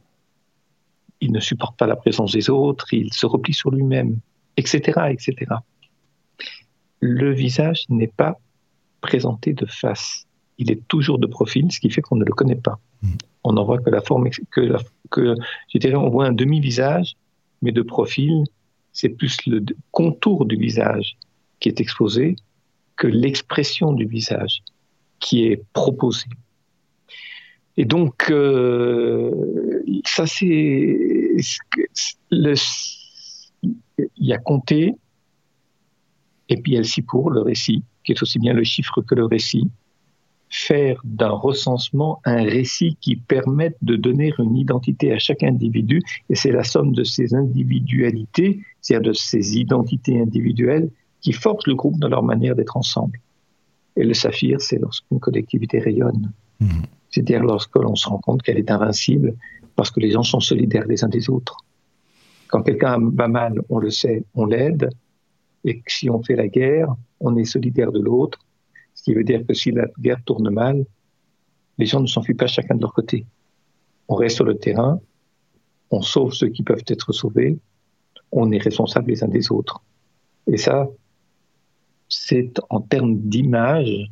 il 1.21 1.33
ne 1.33 1.41
supporte 1.41 1.79
pas 1.79 1.87
la 1.87 1.97
présence 1.97 2.33
des 2.33 2.51
autres, 2.51 2.93
il 2.93 3.13
se 3.13 3.27
replie 3.27 3.55
sur 3.55 3.71
lui-même, 3.71 4.19
etc., 4.57 5.09
etc 5.11 5.57
le 7.01 7.33
visage 7.33 7.85
n'est 7.89 8.07
pas 8.07 8.39
présenté 9.01 9.53
de 9.53 9.67
face. 9.67 10.27
Il 10.59 10.71
est 10.71 10.87
toujours 10.89 11.19
de 11.19 11.27
profil, 11.27 11.71
ce 11.71 11.81
qui 11.81 11.91
fait 11.91 12.01
qu'on 12.01 12.17
ne 12.17 12.25
le 12.25 12.33
connaît 12.33 12.57
pas. 12.57 12.79
Hmm. 13.03 13.17
On 13.45 13.53
n'en 13.53 13.65
voit 13.65 13.79
que 13.79 13.91
la 13.91 14.01
forme, 14.01 14.29
que, 14.51 14.77
que 15.11 15.35
je 15.73 15.79
dirais, 15.79 15.97
on 15.97 16.09
voit 16.09 16.27
un 16.27 16.33
demi-visage, 16.33 17.17
mais 17.63 17.73
de 17.73 17.83
profil, 17.83 18.45
c'est 18.97 19.11
plus 19.11 19.45
le 19.47 19.63
contour 19.91 20.47
du 20.47 20.57
visage 20.57 21.19
qui 21.61 21.69
est 21.69 21.81
exposé 21.81 22.37
que 22.97 23.07
l'expression 23.07 23.93
du 23.93 24.07
visage 24.07 24.63
qui 25.21 25.45
est 25.49 25.63
proposée. 25.75 26.31
Et 27.77 27.85
donc, 27.85 28.31
euh, 28.31 29.31
ça 30.07 30.27
c'est, 30.27 31.37
il 32.31 32.57
y 34.17 34.33
a 34.33 34.39
compté, 34.39 34.95
et 36.49 36.57
puis 36.57 36.75
elle 36.77 36.87
pour 37.07 37.31
le 37.31 37.43
récit, 37.43 37.83
qui 38.03 38.13
est 38.13 38.23
aussi 38.23 38.39
bien 38.39 38.55
le 38.55 38.65
chiffre 38.65 39.03
que 39.03 39.15
le 39.15 39.27
récit, 39.27 39.69
faire 40.49 41.01
d'un 41.05 41.31
recensement 41.31 42.21
un 42.25 42.43
récit 42.45 42.97
qui 43.01 43.17
permette 43.17 43.77
de 43.83 43.97
donner 43.97 44.33
une 44.39 44.57
identité 44.57 45.13
à 45.13 45.19
chaque 45.19 45.43
individu, 45.43 46.03
et 46.31 46.35
c'est 46.35 46.53
la 46.53 46.65
somme 46.65 46.93
de 46.93 47.05
ces 47.05 47.35
individualités, 47.35 48.61
c'est-à-dire 48.81 49.11
de 49.11 49.13
ces 49.13 49.59
identités 49.59 50.21
individuelles, 50.21 50.91
qui 51.21 51.33
forcent 51.33 51.67
le 51.67 51.75
groupe 51.75 51.99
dans 51.99 52.09
leur 52.09 52.23
manière 52.23 52.55
d'être 52.55 52.77
ensemble. 52.77 53.21
Et 53.97 54.05
le 54.05 54.15
saphir, 54.15 54.61
c'est 54.61 54.79
lorsqu'une 54.79 55.19
collectivité 55.19 55.81
rayonne. 55.81 56.31
Mmh. 56.61 56.67
C'est-à-dire 57.11 57.43
lorsque 57.43 57.77
l'on 57.77 57.97
se 57.97 58.09
rend 58.09 58.19
compte 58.19 58.43
qu'elle 58.43 58.59
est 58.59 58.71
invincible, 58.71 59.35
parce 59.75 59.91
que 59.91 60.01
les 60.01 60.11
gens 60.11 60.23
sont 60.23 60.41
solidaires 60.41 60.87
les 60.87 61.03
uns 61.05 61.09
des 61.09 61.29
autres. 61.29 61.57
Quand 62.49 62.63
quelqu'un 62.63 62.99
va 63.01 63.29
mal, 63.29 63.61
on 63.69 63.79
le 63.79 63.91
sait, 63.91 64.25
on 64.35 64.47
l'aide, 64.47 64.91
et 65.65 65.83
si 65.87 66.09
on 66.09 66.23
fait 66.23 66.37
la 66.37 66.47
guerre, 66.47 66.95
on 67.21 67.37
est 67.37 67.45
solidaire 67.45 67.91
de 67.91 68.01
l'autre, 68.01 68.39
qui 69.07 69.15
veut 69.15 69.23
dire 69.23 69.47
que 69.47 69.55
si 69.55 69.71
la 69.71 69.87
guerre 70.01 70.21
tourne 70.25 70.51
mal, 70.51 70.85
les 71.79 71.87
gens 71.87 72.01
ne 72.01 72.09
s'enfuient 72.09 72.35
pas 72.35 72.49
chacun 72.49 72.75
de 72.75 72.81
leur 72.81 72.93
côté. 72.93 73.25
On 74.09 74.17
reste 74.17 74.35
sur 74.35 74.45
le 74.45 74.59
terrain, 74.59 75.01
on 75.93 76.03
sauve 76.03 76.33
ceux 76.33 76.49
qui 76.49 76.65
peuvent 76.65 76.83
être 76.89 77.13
sauvés, 77.13 77.57
on 78.33 78.51
est 78.51 78.59
responsable 78.59 79.13
les 79.13 79.23
uns 79.23 79.29
des 79.29 79.53
autres. 79.53 79.81
Et 80.49 80.57
ça, 80.57 80.89
c'est 82.09 82.55
en 82.69 82.81
termes 82.81 83.17
d'image 83.17 84.11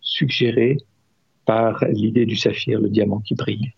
suggéré 0.00 0.78
par 1.44 1.84
l'idée 1.90 2.24
du 2.24 2.36
saphir, 2.36 2.80
le 2.80 2.88
diamant 2.88 3.20
qui 3.20 3.34
brille. 3.34 3.74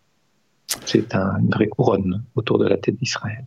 C'est 0.85 1.13
une 1.13 1.51
vraie 1.51 1.67
couronne 1.67 2.23
autour 2.37 2.59
de 2.59 2.69
la 2.69 2.77
tête 2.77 2.95
d'Israël. 2.95 3.45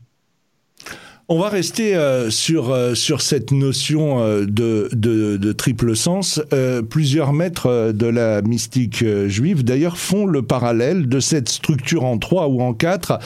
On 1.31 1.37
va 1.37 1.49
rester 1.49 1.95
euh, 1.95 2.31
sur, 2.31 2.71
euh, 2.71 2.95
sur 2.95 3.21
cette 3.21 3.51
notion 3.51 4.19
euh, 4.19 4.47
de, 4.47 4.89
de, 4.93 5.37
de, 5.37 5.51
triple 5.51 5.95
sens. 5.95 6.41
plusieurs 6.89 7.33
maîtres 7.33 7.91
de 7.93 8.07
la 8.07 8.41
mystique 8.41 9.05
juive, 9.27 9.63
d'ailleurs, 9.63 9.97
font 9.97 10.25
le 10.25 10.41
parallèle 10.41 11.07
de 11.07 11.19
cette 11.19 11.49
structure 11.49 12.03
en 12.03 12.17
trois 12.17 12.47
ou 12.47 12.61
en 12.61 12.73
quatre 12.73 13.19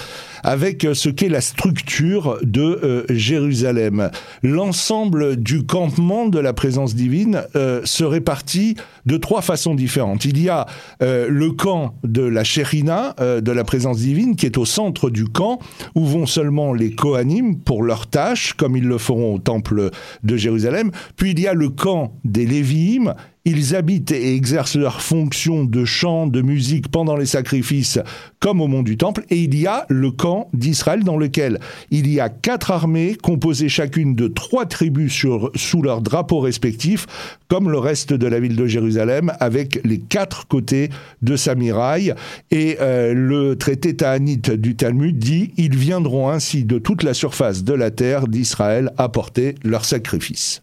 avec 0.44 0.86
ce 0.94 1.08
qu'est 1.08 1.30
la 1.30 1.40
structure 1.40 2.38
de 2.42 3.06
Jérusalem. 3.10 4.10
L'ensemble 4.42 5.38
du 5.38 5.66
campement 5.66 6.28
de 6.28 6.40
la 6.40 6.52
présence 6.52 6.96
divine 6.96 7.44
se 7.54 8.04
répartit 8.04 8.76
de 9.06 9.16
trois 9.16 9.42
façons 9.42 9.74
différentes. 9.74 10.26
Il 10.26 10.42
y 10.42 10.50
a 10.50 10.66
le 11.00 11.52
camp 11.52 11.96
de 12.04 12.24
la 12.24 12.44
Shérina, 12.44 13.16
de 13.20 13.52
la 13.52 13.64
présence 13.64 14.00
divine, 14.00 14.36
qui 14.36 14.46
est 14.46 14.58
au 14.58 14.66
centre 14.66 15.10
du 15.10 15.26
camp, 15.26 15.60
où 15.96 16.06
vont 16.06 16.26
seulement 16.26 16.74
les 16.74 16.92
Kohanim 16.92 17.60
pour 17.60 17.84
leur 17.84 17.93
tâches, 18.10 18.54
comme 18.54 18.76
ils 18.76 18.88
le 18.88 18.98
feront 18.98 19.36
au 19.36 19.40
temple 19.40 19.90
de 20.24 20.38
Jérusalem. 20.38 20.92
Puis 21.16 21.32
il 21.32 21.40
y 21.40 21.48
a 21.48 21.54
le 21.54 21.70
camp 21.70 22.14
des 22.24 22.46
Lévi'im. 22.46 23.16
Ils 23.46 23.76
habitent 23.76 24.12
et 24.12 24.36
exercent 24.36 24.78
leurs 24.78 25.02
fonctions 25.02 25.66
de 25.66 25.84
chant, 25.84 26.28
de 26.28 26.42
musique 26.42 26.88
pendant 26.88 27.18
les 27.18 27.26
sacrifices, 27.26 28.00
comme 28.40 28.62
au 28.62 28.68
mont 28.70 28.84
du 28.84 28.96
Temple. 28.96 29.26
Et 29.30 29.38
il 29.42 29.60
y 29.60 29.68
a 29.68 29.86
le 29.90 30.12
camp 30.12 30.50
d'Israël 30.54 31.04
dans 31.04 31.18
lequel 31.18 31.60
il 31.92 32.10
y 32.10 32.22
a 32.22 32.30
quatre 32.30 32.72
armées 32.72 33.18
composées 33.22 33.68
chacune 33.68 34.16
de 34.16 34.30
trois 34.30 34.66
tribus 34.66 35.12
sur, 35.12 35.52
sous 35.56 35.82
leurs 35.82 36.02
drapeaux 36.02 36.40
respectifs, 36.40 37.06
comme 37.50 37.70
le 37.70 37.80
reste 37.80 38.14
de 38.14 38.28
la 38.28 38.40
ville 38.40 38.56
de 38.56 38.66
Jérusalem, 38.66 39.34
avec 39.42 39.82
les 39.84 40.00
quatre 40.00 40.48
côtés 40.48 40.90
de 41.22 41.36
sa 41.36 41.54
miraille. 41.54 42.14
Et 42.50 42.78
euh, 42.80 43.14
le 43.14 43.58
traité 43.58 43.94
Ta'anite 43.94 44.52
du 44.52 44.78
Talmud 44.78 45.20
dit 45.20 45.52
ils 45.58 45.76
viendront 45.76 46.30
ainsi 46.30 46.64
de 46.64 46.80
toute 46.80 47.04
la 47.04 47.14
surface 47.14 47.66
de 47.66 47.74
la 47.74 47.92
terre 47.92 48.30
d'Israël 48.30 48.94
apporter 48.98 49.56
leurs 49.66 49.84
sacrifices. 49.84 50.62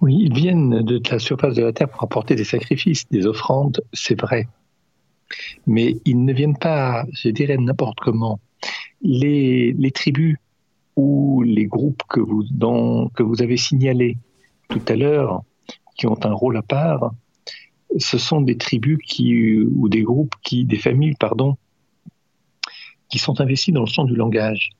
Oui, 0.00 0.16
ils 0.18 0.32
viennent 0.32 0.80
de 0.82 1.00
la 1.10 1.18
surface 1.18 1.54
de 1.54 1.62
la 1.62 1.72
terre 1.72 1.90
pour 1.90 2.02
apporter 2.02 2.34
des 2.34 2.44
sacrifices, 2.44 3.06
des 3.10 3.26
offrandes, 3.26 3.82
c'est 3.92 4.18
vrai. 4.18 4.48
Mais 5.66 5.96
ils 6.06 6.24
ne 6.24 6.32
viennent 6.32 6.56
pas, 6.56 7.04
je 7.12 7.28
dirais, 7.28 7.58
n'importe 7.58 8.00
comment. 8.00 8.40
Les, 9.02 9.74
tribus 9.94 10.38
ou 10.96 11.42
les 11.42 11.66
groupes 11.66 12.02
que 12.08 12.20
vous, 12.20 12.44
que 13.14 13.22
vous 13.22 13.42
avez 13.42 13.58
signalés 13.58 14.16
tout 14.68 14.82
à 14.88 14.96
l'heure, 14.96 15.42
qui 15.96 16.06
ont 16.06 16.18
un 16.24 16.32
rôle 16.32 16.56
à 16.56 16.62
part, 16.62 17.12
ce 17.98 18.16
sont 18.16 18.40
des 18.40 18.56
tribus 18.56 18.98
qui, 19.04 19.58
ou 19.58 19.88
des 19.90 20.02
groupes 20.02 20.34
qui, 20.42 20.64
des 20.64 20.78
familles, 20.78 21.16
pardon, 21.18 21.58
qui 23.10 23.18
sont 23.18 23.38
investis 23.40 23.74
dans 23.74 23.80
le 23.80 23.86
champ 23.86 24.04
du 24.04 24.14
langage, 24.14 24.70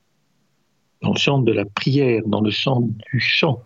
dans 1.03 1.11
le 1.11 1.19
champ 1.19 1.39
de 1.39 1.51
la 1.51 1.65
prière, 1.65 2.23
dans 2.25 2.41
le 2.41 2.51
champ 2.51 2.81
du 2.81 3.19
chant, 3.19 3.63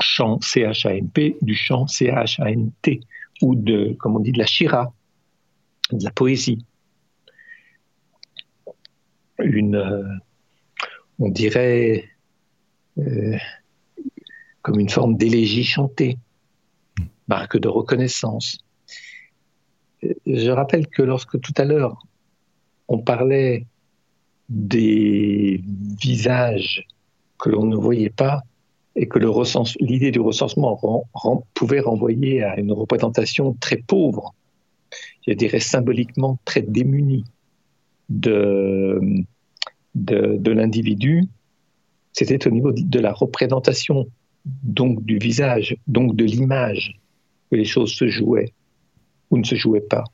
chant 0.00 0.40
C-H-A-N-P 0.40 1.36
du 1.42 1.54
chant 1.54 1.86
C-H-A-N-T 1.86 3.00
ou 3.42 3.54
de, 3.54 3.94
comme 3.98 4.16
on 4.16 4.20
dit, 4.20 4.32
de 4.32 4.38
la 4.38 4.46
shira, 4.46 4.92
de 5.92 6.02
la 6.02 6.10
poésie. 6.10 6.64
Une, 9.38 9.76
euh, 9.76 10.04
on 11.18 11.28
dirait, 11.28 12.04
euh, 12.98 13.36
comme 14.62 14.80
une 14.80 14.88
forme 14.88 15.16
d'élégie 15.16 15.64
chantée, 15.64 16.18
marque 17.28 17.58
de 17.58 17.68
reconnaissance. 17.68 18.58
Je 20.02 20.50
rappelle 20.50 20.86
que 20.86 21.02
lorsque 21.02 21.40
tout 21.40 21.54
à 21.56 21.64
l'heure 21.64 22.06
on 22.88 22.98
parlait 22.98 23.66
des 24.48 25.60
visages 26.00 26.86
que 27.38 27.50
l'on 27.50 27.64
ne 27.64 27.76
voyait 27.76 28.10
pas 28.10 28.42
et 28.96 29.06
que 29.06 29.18
l'idée 29.80 30.10
du 30.10 30.20
recensement 30.20 30.80
pouvait 31.54 31.80
renvoyer 31.80 32.42
à 32.42 32.58
une 32.58 32.72
représentation 32.72 33.54
très 33.60 33.76
pauvre, 33.76 34.34
je 35.26 35.34
dirais 35.34 35.60
symboliquement 35.60 36.38
très 36.46 36.62
démunie 36.62 37.24
de, 38.08 38.98
de, 39.94 40.50
l'individu, 40.50 41.24
c'était 42.12 42.46
au 42.46 42.50
niveau 42.50 42.72
de 42.72 42.98
la 42.98 43.12
représentation, 43.12 44.08
donc 44.44 45.04
du 45.04 45.18
visage, 45.18 45.76
donc 45.86 46.16
de 46.16 46.24
l'image, 46.24 46.98
que 47.50 47.56
les 47.56 47.64
choses 47.64 47.92
se 47.92 48.08
jouaient 48.08 48.52
ou 49.30 49.36
ne 49.36 49.44
se 49.44 49.56
jouaient 49.56 49.80
pas. 49.80 50.04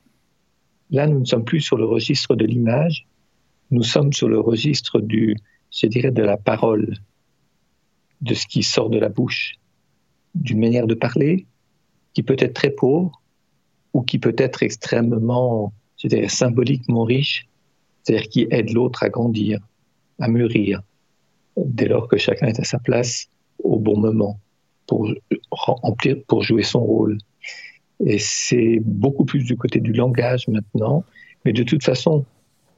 Là, 0.89 1.07
nous 1.07 1.19
ne 1.19 1.25
sommes 1.25 1.45
plus 1.45 1.61
sur 1.61 1.77
le 1.77 1.85
registre 1.85 2.35
de 2.35 2.45
l'image, 2.45 3.07
nous 3.71 3.83
sommes 3.83 4.11
sur 4.11 4.27
le 4.27 4.39
registre 4.39 4.99
du, 4.99 5.37
je 5.71 5.87
dirais, 5.87 6.11
de 6.11 6.23
la 6.23 6.37
parole, 6.37 6.97
de 8.23 8.33
ce 8.33 8.47
qui 8.47 8.63
sort 8.63 8.89
de 8.89 8.97
la 8.97 9.09
bouche, 9.09 9.55
d'une 10.33 10.59
manière 10.59 10.87
de 10.87 10.95
parler 10.95 11.45
qui 12.13 12.23
peut 12.23 12.37
être 12.39 12.53
très 12.53 12.69
pauvre 12.69 13.21
ou 13.93 14.01
qui 14.01 14.17
peut 14.17 14.35
être 14.37 14.63
extrêmement, 14.63 15.73
je 15.97 16.07
dirais, 16.07 16.29
symboliquement 16.29 17.03
riche, 17.03 17.47
c'est-à-dire 18.01 18.29
qui 18.29 18.47
aide 18.49 18.71
l'autre 18.71 19.03
à 19.03 19.09
grandir, 19.09 19.59
à 20.19 20.27
mûrir, 20.27 20.81
dès 21.57 21.87
lors 21.87 22.07
que 22.07 22.17
chacun 22.17 22.47
est 22.47 22.59
à 22.59 22.63
sa 22.63 22.79
place 22.79 23.27
au 23.63 23.77
bon 23.77 23.97
moment 23.97 24.39
pour 24.87 25.09
remplir, 25.51 26.17
pour 26.27 26.43
jouer 26.43 26.63
son 26.63 26.81
rôle. 26.81 27.17
Et 28.05 28.19
c'est 28.19 28.79
beaucoup 28.83 29.25
plus 29.25 29.43
du 29.43 29.55
côté 29.57 29.79
du 29.79 29.93
langage 29.93 30.47
maintenant, 30.47 31.03
mais 31.45 31.53
de 31.53 31.63
toute 31.63 31.83
façon, 31.83 32.25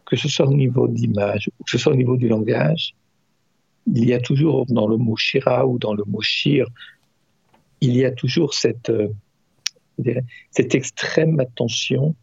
que 0.05 0.15
ce 0.15 0.27
soit 0.27 0.47
au 0.47 0.53
niveau 0.53 0.87
d'image 0.87 1.49
ou 1.59 1.63
que 1.63 1.71
ce 1.71 1.77
soit 1.77 1.93
au 1.93 1.95
niveau 1.95 2.17
du 2.17 2.27
langage, 2.27 2.93
il 3.87 4.05
y 4.05 4.13
a 4.13 4.19
toujours 4.19 4.65
dans 4.67 4.87
le 4.87 4.97
mot 4.97 5.15
shira 5.15 5.65
ou 5.67 5.77
dans 5.77 5.93
le 5.93 6.03
mot 6.05 6.21
shir, 6.21 6.67
il 7.81 7.95
y 7.95 8.05
a 8.05 8.11
toujours 8.11 8.53
cette, 8.53 8.89
euh, 8.89 9.09
cette 10.51 10.75
extrême 10.75 11.39
attention 11.39 12.15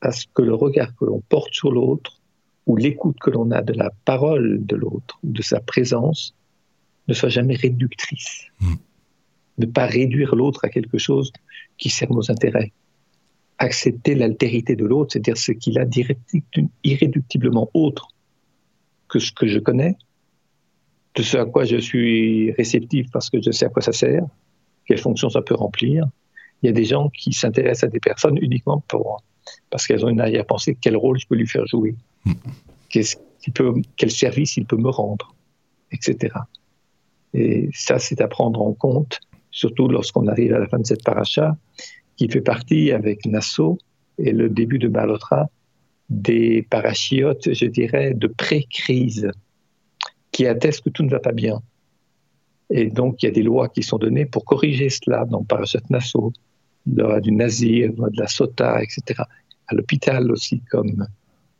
à 0.00 0.12
ce 0.12 0.26
que 0.32 0.42
le 0.42 0.54
regard 0.54 0.94
que 0.96 1.04
l'on 1.04 1.20
porte 1.20 1.52
sur 1.52 1.70
l'autre 1.72 2.20
ou 2.66 2.76
l'écoute 2.76 3.18
que 3.20 3.30
l'on 3.30 3.50
a 3.50 3.62
de 3.62 3.72
la 3.72 3.90
parole 4.04 4.64
de 4.64 4.76
l'autre, 4.76 5.18
de 5.22 5.42
sa 5.42 5.60
présence, 5.60 6.34
ne 7.08 7.14
soit 7.14 7.28
jamais 7.28 7.56
réductrice. 7.56 8.46
Hmm. 8.60 8.74
Ne 9.58 9.66
pas 9.66 9.86
réduire 9.86 10.34
l'autre 10.34 10.64
à 10.64 10.68
quelque 10.68 10.96
chose 10.96 11.32
qui 11.76 11.90
sert 11.90 12.10
nos 12.10 12.30
intérêts. 12.30 12.72
Accepter 13.58 14.14
l'altérité 14.14 14.76
de 14.76 14.86
l'autre, 14.86 15.12
c'est-à-dire 15.12 15.36
ce 15.36 15.52
qu'il 15.52 15.78
a 15.78 15.84
irréductiblement 16.84 17.68
autre 17.74 18.08
que 19.08 19.18
ce 19.18 19.32
que 19.32 19.46
je 19.46 19.58
connais, 19.58 19.96
de 21.14 21.22
ce 21.22 21.36
à 21.36 21.44
quoi 21.44 21.64
je 21.64 21.76
suis 21.76 22.52
réceptif 22.52 23.10
parce 23.12 23.30
que 23.30 23.40
je 23.42 23.50
sais 23.50 23.66
à 23.66 23.68
quoi 23.68 23.82
ça 23.82 23.92
sert, 23.92 24.24
quelle 24.86 24.98
fonction 24.98 25.28
ça 25.28 25.42
peut 25.42 25.54
remplir. 25.54 26.06
Il 26.62 26.66
y 26.66 26.68
a 26.68 26.72
des 26.72 26.84
gens 26.84 27.08
qui 27.08 27.32
s'intéressent 27.32 27.84
à 27.84 27.88
des 27.88 28.00
personnes 28.00 28.38
uniquement 28.40 28.82
pour, 28.88 29.22
parce 29.70 29.86
qu'elles 29.86 30.04
ont 30.04 30.08
une 30.08 30.20
arrière-pensée, 30.20 30.76
quel 30.80 30.96
rôle 30.96 31.18
je 31.18 31.26
peux 31.26 31.36
lui 31.36 31.46
faire 31.46 31.66
jouer, 31.66 31.94
peut, 33.54 33.74
quel 33.96 34.10
service 34.10 34.56
il 34.56 34.66
peut 34.66 34.76
me 34.76 34.90
rendre, 34.90 35.34
etc. 35.92 36.34
Et 37.32 37.70
ça, 37.72 37.98
c'est 37.98 38.20
à 38.20 38.28
prendre 38.28 38.60
en 38.60 38.72
compte, 38.72 39.20
surtout 39.50 39.88
lorsqu'on 39.88 40.26
arrive 40.26 40.54
à 40.54 40.58
la 40.58 40.66
fin 40.66 40.78
de 40.78 40.86
cette 40.86 41.04
paracha, 41.04 41.56
qui 42.16 42.28
fait 42.28 42.42
partie 42.42 42.92
avec 42.92 43.24
Nassau 43.24 43.78
et 44.18 44.32
le 44.32 44.50
début 44.50 44.78
de 44.78 44.88
Balotra 44.88 45.48
des 46.10 46.66
parachiotes, 46.68 47.54
je 47.54 47.66
dirais, 47.66 48.14
de 48.14 48.26
pré-crise 48.26 49.30
qui 50.32 50.46
atteste 50.46 50.82
que 50.84 50.90
tout 50.90 51.02
ne 51.02 51.10
va 51.10 51.20
pas 51.20 51.32
bien. 51.32 51.60
Et 52.70 52.88
donc, 52.88 53.22
il 53.22 53.26
y 53.26 53.28
a 53.28 53.32
des 53.32 53.42
lois 53.42 53.68
qui 53.68 53.82
sont 53.82 53.98
données 53.98 54.26
pour 54.26 54.44
corriger 54.44 54.90
cela 54.90 55.24
dans 55.24 55.42
Parashat 55.42 55.82
Nassau, 55.90 56.32
du 56.86 57.32
Nazir, 57.32 57.92
de 57.92 58.20
la 58.20 58.28
Sota, 58.28 58.82
etc. 58.82 59.22
À 59.66 59.74
l'hôpital 59.74 60.30
aussi, 60.30 60.62
comme 60.70 61.06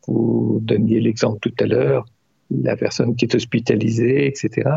vous 0.07 0.59
donniez 0.63 0.99
l'exemple 0.99 1.39
tout 1.39 1.63
à 1.63 1.67
l'heure, 1.67 2.05
la 2.49 2.75
personne 2.75 3.15
qui 3.15 3.25
est 3.25 3.35
hospitalisée, 3.35 4.27
etc. 4.27 4.69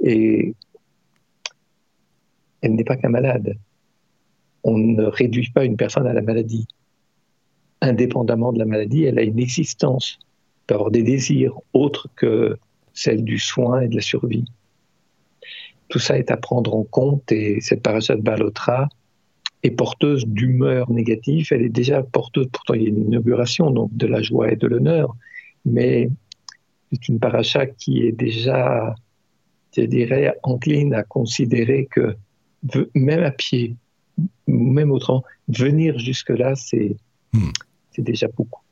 Et 0.00 0.54
elle 2.60 2.74
n'est 2.74 2.84
pas 2.84 2.96
qu'un 2.96 3.08
malade. 3.08 3.54
On 4.64 4.76
ne 4.76 5.04
réduit 5.04 5.50
pas 5.50 5.64
une 5.64 5.76
personne 5.76 6.06
à 6.06 6.12
la 6.12 6.22
maladie. 6.22 6.66
Indépendamment 7.80 8.52
de 8.52 8.58
la 8.58 8.64
maladie, 8.64 9.04
elle 9.04 9.18
a 9.18 9.22
une 9.22 9.38
existence, 9.38 10.18
elle 10.20 10.66
peut 10.66 10.74
avoir 10.74 10.90
des 10.90 11.02
désirs 11.02 11.58
autres 11.72 12.08
que 12.16 12.58
celle 12.98 13.22
du 13.24 13.38
soin 13.38 13.80
et 13.80 13.88
de 13.88 13.94
la 13.94 14.00
survie. 14.00 14.44
Tout 15.88 15.98
ça 15.98 16.18
est 16.18 16.30
à 16.30 16.36
prendre 16.36 16.74
en 16.74 16.84
compte 16.84 17.30
et 17.32 17.60
cette 17.60 17.82
paracha 17.82 18.16
de 18.16 18.22
Balotra 18.22 18.88
est 19.62 19.70
porteuse 19.70 20.26
d'humeur 20.26 20.90
négative. 20.90 21.48
Elle 21.50 21.62
est 21.62 21.68
déjà 21.68 22.02
porteuse, 22.02 22.48
pourtant 22.52 22.74
il 22.74 22.82
y 22.82 22.86
a 22.86 22.88
une 22.88 23.04
inauguration, 23.04 23.70
donc 23.70 23.96
de 23.96 24.06
la 24.06 24.20
joie 24.20 24.52
et 24.52 24.56
de 24.56 24.66
l'honneur, 24.66 25.14
mais 25.64 26.10
c'est 26.92 27.08
une 27.08 27.18
paracha 27.18 27.66
qui 27.66 28.02
est 28.02 28.12
déjà, 28.12 28.94
je 29.76 29.82
dirais, 29.82 30.34
encline 30.42 30.94
à 30.94 31.04
considérer 31.04 31.88
que 31.90 32.16
même 32.94 33.22
à 33.22 33.30
pied, 33.30 33.76
même 34.46 34.90
autrement, 34.90 35.22
venir 35.48 35.98
jusque-là, 35.98 36.54
c'est 36.56 36.96
hmm. 37.32 37.50
déjà 37.98 38.28
beaucoup. 38.28 38.62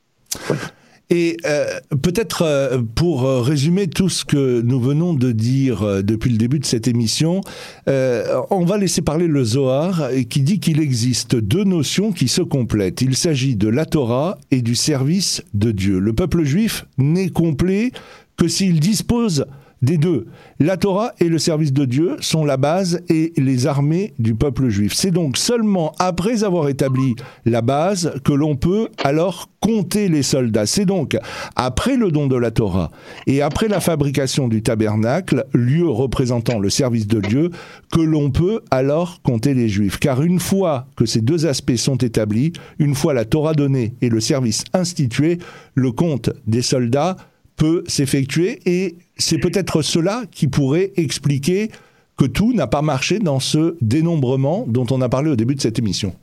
Et 1.09 1.37
euh, 1.45 1.65
peut-être 2.01 2.41
euh, 2.41 2.81
pour 2.95 3.25
euh, 3.25 3.41
résumer 3.41 3.87
tout 3.87 4.09
ce 4.09 4.25
que 4.25 4.61
nous 4.61 4.79
venons 4.79 5.13
de 5.13 5.31
dire 5.31 6.03
depuis 6.03 6.29
le 6.29 6.37
début 6.37 6.59
de 6.59 6.65
cette 6.65 6.87
émission, 6.87 7.41
on 7.87 8.65
va 8.65 8.77
laisser 8.77 9.01
parler 9.01 9.27
le 9.27 9.43
Zohar 9.43 10.09
qui 10.29 10.41
dit 10.41 10.59
qu'il 10.59 10.79
existe 10.79 11.35
deux 11.35 11.63
notions 11.63 12.11
qui 12.11 12.27
se 12.27 12.41
complètent. 12.41 13.01
Il 13.01 13.15
s'agit 13.15 13.55
de 13.55 13.69
la 13.69 13.85
Torah 13.85 14.37
et 14.51 14.61
du 14.61 14.75
service 14.75 15.41
de 15.53 15.71
Dieu. 15.71 15.99
Le 15.99 16.13
peuple 16.13 16.43
juif 16.43 16.85
n'est 16.97 17.29
complet 17.29 17.91
que 18.35 18.47
s'il 18.47 18.79
dispose 18.79 19.45
des 19.81 19.97
deux. 19.97 20.27
La 20.59 20.77
Torah 20.77 21.13
et 21.19 21.29
le 21.29 21.37
service 21.37 21.73
de 21.73 21.85
Dieu 21.85 22.17
sont 22.19 22.45
la 22.45 22.57
base 22.57 23.01
et 23.09 23.33
les 23.37 23.67
armées 23.67 24.13
du 24.19 24.35
peuple 24.35 24.69
juif. 24.69 24.93
C'est 24.93 25.11
donc 25.11 25.37
seulement 25.37 25.93
après 25.99 26.43
avoir 26.43 26.67
établi 26.69 27.15
la 27.45 27.61
base 27.61 28.13
que 28.23 28.33
l'on 28.33 28.55
peut 28.55 28.89
alors 29.03 29.49
compter 29.59 30.07
les 30.07 30.23
soldats. 30.23 30.65
C'est 30.65 30.85
donc 30.85 31.17
après 31.55 31.97
le 31.97 32.11
don 32.11 32.27
de 32.27 32.35
la 32.35 32.51
Torah 32.51 32.91
et 33.25 33.41
après 33.41 33.67
la 33.67 33.79
fabrication 33.79 34.47
du 34.47 34.61
tabernacle, 34.61 35.45
lieu 35.53 35.87
représentant 35.87 36.59
le 36.59 36.69
service 36.69 37.07
de 37.07 37.19
Dieu, 37.19 37.51
que 37.91 38.01
l'on 38.01 38.31
peut 38.31 38.61
alors 38.71 39.21
compter 39.21 39.53
les 39.53 39.69
juifs. 39.69 39.99
Car 39.99 40.21
une 40.21 40.39
fois 40.39 40.87
que 40.95 41.05
ces 41.05 41.21
deux 41.21 41.45
aspects 41.45 41.75
sont 41.75 41.97
établis, 41.97 42.53
une 42.79 42.95
fois 42.95 43.13
la 43.13 43.25
Torah 43.25 43.53
donnée 43.53 43.95
et 44.01 44.09
le 44.09 44.19
service 44.19 44.63
institué, 44.73 45.37
le 45.75 45.91
compte 45.91 46.31
des 46.45 46.61
soldats 46.61 47.17
peut 47.57 47.83
s'effectuer 47.87 48.59
et 48.65 48.95
c'est 49.17 49.39
peut-être 49.39 49.81
cela 49.81 50.23
qui 50.31 50.47
pourrait 50.47 50.93
expliquer 50.95 51.69
que 52.15 52.25
tout 52.25 52.53
n'a 52.53 52.67
pas 52.67 52.81
marché 52.81 53.19
dans 53.19 53.39
ce 53.39 53.75
dénombrement 53.81 54.65
dont 54.67 54.85
on 54.91 55.01
a 55.01 55.09
parlé 55.09 55.29
au 55.29 55.35
début 55.35 55.55
de 55.55 55.61
cette 55.61 55.77
émission. 55.77 56.15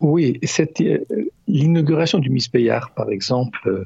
Oui, 0.00 0.40
euh, 0.58 0.98
l'inauguration 1.46 2.18
du 2.18 2.30
Mispeyar, 2.30 2.92
par 2.94 3.10
exemple, 3.10 3.60
euh, 3.66 3.84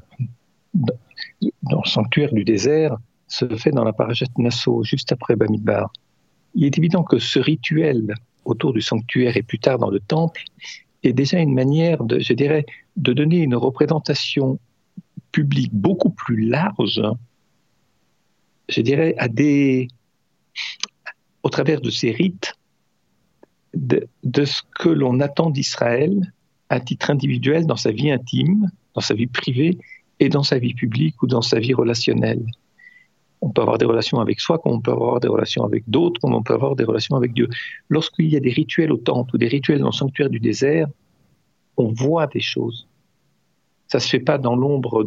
dans 1.62 1.82
le 1.84 1.88
sanctuaire 1.88 2.32
du 2.32 2.44
désert, 2.44 2.96
se 3.26 3.44
fait 3.56 3.70
dans 3.70 3.84
la 3.84 3.92
parachute 3.92 4.36
Nassau, 4.38 4.84
juste 4.84 5.10
après 5.10 5.34
Bamidbar. 5.34 5.92
Il 6.54 6.64
est 6.64 6.78
évident 6.78 7.02
que 7.02 7.18
ce 7.18 7.40
rituel 7.40 8.14
autour 8.44 8.72
du 8.72 8.80
sanctuaire 8.80 9.36
et 9.36 9.42
plus 9.42 9.58
tard 9.58 9.78
dans 9.78 9.90
le 9.90 9.98
temple 9.98 10.42
est 11.02 11.12
déjà 11.12 11.38
une 11.38 11.54
manière, 11.54 12.04
de, 12.04 12.20
je 12.20 12.32
dirais, 12.32 12.64
de 12.96 13.12
donner 13.12 13.38
une 13.38 13.56
représentation 13.56 14.58
public 15.34 15.70
beaucoup 15.74 16.10
plus 16.10 16.48
large, 16.48 17.02
je 18.68 18.80
dirais, 18.80 19.16
à 19.18 19.26
des, 19.26 19.88
au 21.42 21.48
travers 21.48 21.80
de 21.80 21.90
ces 21.90 22.12
rites, 22.12 22.54
de, 23.74 24.44
ce 24.44 24.62
que 24.78 24.88
l'on 24.88 25.18
attend 25.18 25.50
d'Israël 25.50 26.32
à 26.68 26.78
titre 26.78 27.10
individuel 27.10 27.66
dans 27.66 27.76
sa 27.76 27.90
vie 27.90 28.12
intime, 28.12 28.70
dans 28.94 29.00
sa 29.00 29.14
vie 29.14 29.26
privée 29.26 29.76
et 30.20 30.28
dans 30.28 30.44
sa 30.44 30.60
vie 30.60 30.74
publique 30.74 31.20
ou 31.20 31.26
dans 31.26 31.42
sa 31.42 31.58
vie 31.58 31.74
relationnelle. 31.74 32.46
On 33.40 33.50
peut 33.50 33.62
avoir 33.62 33.78
des 33.78 33.86
relations 33.86 34.20
avec 34.20 34.38
soi, 34.38 34.60
comme 34.60 34.74
on 34.74 34.80
peut 34.80 34.92
avoir 34.92 35.18
des 35.18 35.28
relations 35.28 35.64
avec 35.64 35.82
d'autres, 35.88 36.20
comme 36.20 36.34
on 36.34 36.44
peut 36.44 36.54
avoir 36.54 36.76
des 36.76 36.84
relations 36.84 37.16
avec 37.16 37.32
Dieu. 37.34 37.48
Lorsqu'il 37.88 38.28
y 38.28 38.36
a 38.36 38.40
des 38.40 38.52
rituels 38.52 38.92
au 38.92 38.98
temple 38.98 39.34
ou 39.34 39.38
des 39.38 39.48
rituels 39.48 39.80
dans 39.80 39.92
le 39.94 40.00
sanctuaire 40.02 40.30
du 40.30 40.38
désert, 40.38 40.86
on 41.76 41.92
voit 41.92 42.28
des 42.28 42.40
choses. 42.40 42.86
Ça 43.88 44.00
se 44.00 44.08
fait 44.08 44.20
pas 44.20 44.38
dans 44.38 44.56
l'ombre. 44.56 45.04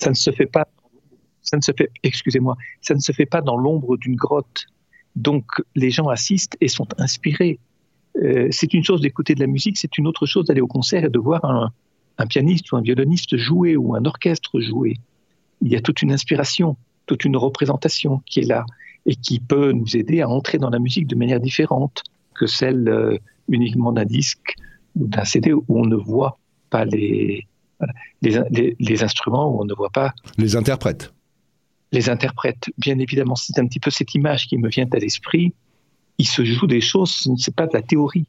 Ça 0.00 0.10
ne 0.10 0.14
se 0.14 0.30
fait 0.32 0.46
pas 0.46 0.66
ça 1.42 1.56
ne 1.56 1.62
se 1.62 1.72
fait, 1.76 1.90
excusez-moi, 2.02 2.56
ça 2.80 2.94
ne 2.94 3.00
se 3.00 3.12
fait 3.12 3.26
pas 3.26 3.42
dans 3.42 3.56
l'ombre 3.56 3.96
d'une 3.96 4.16
grotte. 4.16 4.66
Donc 5.16 5.44
les 5.74 5.90
gens 5.90 6.08
assistent 6.08 6.56
et 6.60 6.68
sont 6.68 6.88
inspirés. 6.98 7.58
Euh, 8.22 8.48
c'est 8.50 8.72
une 8.72 8.84
chose 8.84 9.00
d'écouter 9.00 9.34
de 9.34 9.40
la 9.40 9.46
musique, 9.46 9.76
c'est 9.76 9.98
une 9.98 10.06
autre 10.06 10.24
chose 10.26 10.46
d'aller 10.46 10.60
au 10.60 10.66
concert 10.66 11.04
et 11.04 11.10
de 11.10 11.18
voir 11.18 11.44
un, 11.44 11.70
pianiste 12.26 12.70
ou 12.70 12.76
un 12.76 12.82
violoniste 12.82 13.36
jouer 13.36 13.76
ou 13.76 13.96
un 13.96 14.04
orchestre 14.04 14.60
jouer. 14.60 14.94
Il 15.60 15.72
y 15.72 15.76
a 15.76 15.80
toute 15.80 16.02
une 16.02 16.12
inspiration, 16.12 16.76
toute 17.06 17.24
une 17.24 17.36
représentation 17.36 18.22
qui 18.26 18.40
est 18.40 18.44
là 18.44 18.64
et 19.06 19.16
qui 19.16 19.40
peut 19.40 19.72
nous 19.72 19.96
aider 19.96 20.20
à 20.20 20.28
entrer 20.28 20.58
dans 20.58 20.70
la 20.70 20.78
musique 20.78 21.08
de 21.08 21.16
manière 21.16 21.40
différente 21.40 22.02
que 22.34 22.46
celle 22.46 22.88
euh, 22.88 23.18
uniquement 23.48 23.92
d'un 23.92 24.04
disque 24.04 24.54
ou 24.96 25.06
d'un 25.06 25.24
CD 25.24 25.52
où 25.52 25.64
on 25.68 25.86
ne 25.86 25.96
voit 25.96 26.38
pas 26.70 26.84
les, 26.84 27.46
les, 28.22 28.76
les, 28.78 29.04
instruments, 29.04 29.54
où 29.54 29.60
on 29.60 29.64
ne 29.64 29.74
voit 29.74 29.90
pas... 29.90 30.12
Les 30.38 30.56
interprètes. 30.56 31.12
Les 31.92 32.08
interprètes, 32.08 32.70
bien 32.78 32.98
évidemment. 32.98 33.34
C'est 33.36 33.58
un 33.58 33.66
petit 33.66 33.80
peu 33.80 33.90
cette 33.90 34.14
image 34.14 34.46
qui 34.46 34.58
me 34.58 34.68
vient 34.68 34.86
à 34.92 34.98
l'esprit. 34.98 35.52
Il 36.18 36.26
se 36.26 36.44
joue 36.44 36.66
des 36.66 36.80
choses, 36.80 37.10
ce 37.10 37.30
n'est 37.30 37.54
pas 37.54 37.66
de 37.66 37.72
la 37.74 37.82
théorie. 37.82 38.26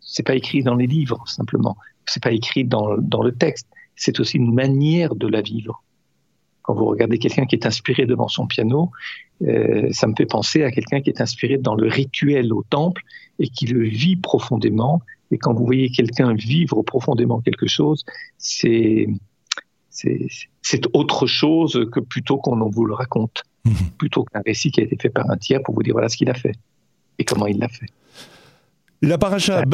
C'est 0.00 0.22
pas 0.22 0.34
écrit 0.34 0.62
dans 0.62 0.74
les 0.74 0.86
livres, 0.86 1.22
simplement. 1.26 1.76
C'est 2.06 2.22
pas 2.22 2.32
écrit 2.32 2.64
dans, 2.64 2.96
dans 2.98 3.22
le 3.22 3.32
texte. 3.32 3.66
C'est 3.96 4.18
aussi 4.20 4.38
une 4.38 4.54
manière 4.54 5.14
de 5.14 5.26
la 5.26 5.42
vivre. 5.42 5.82
Quand 6.62 6.74
vous 6.74 6.86
regardez 6.86 7.18
quelqu'un 7.18 7.44
qui 7.44 7.56
est 7.56 7.66
inspiré 7.66 8.06
devant 8.06 8.28
son 8.28 8.46
piano, 8.46 8.90
euh, 9.42 9.88
ça 9.90 10.06
me 10.06 10.14
fait 10.16 10.26
penser 10.26 10.62
à 10.62 10.70
quelqu'un 10.70 11.00
qui 11.00 11.10
est 11.10 11.20
inspiré 11.20 11.58
dans 11.58 11.74
le 11.74 11.88
rituel 11.88 12.52
au 12.52 12.62
temple 12.62 13.02
et 13.38 13.48
qui 13.48 13.66
le 13.66 13.82
vit 13.82 14.16
profondément. 14.16 15.02
Et 15.30 15.38
quand 15.38 15.54
vous 15.54 15.64
voyez 15.64 15.90
quelqu'un 15.90 16.34
vivre 16.34 16.82
profondément 16.82 17.40
quelque 17.40 17.66
chose, 17.66 18.04
c'est 18.38 19.08
c'est 19.90 20.86
autre 20.94 21.26
chose 21.26 21.86
que 21.92 22.00
plutôt 22.00 22.38
qu'on 22.38 22.68
vous 22.70 22.84
le 22.86 22.94
raconte, 22.94 23.42
mhm. 23.64 23.74
plutôt 23.98 24.24
qu'un 24.24 24.40
récit 24.44 24.70
qui 24.70 24.80
a 24.80 24.84
été 24.84 24.96
fait 24.96 25.10
par 25.10 25.30
un 25.30 25.36
tiers 25.36 25.62
pour 25.62 25.74
vous 25.74 25.82
dire 25.82 25.92
voilà 25.92 26.08
ce 26.08 26.16
qu'il 26.16 26.30
a 26.30 26.34
fait 26.34 26.54
et 27.18 27.24
comment 27.24 27.46
il 27.46 27.58
l'a 27.58 27.68
fait. 27.68 27.88
La 29.02 29.18
paracha 29.18 29.64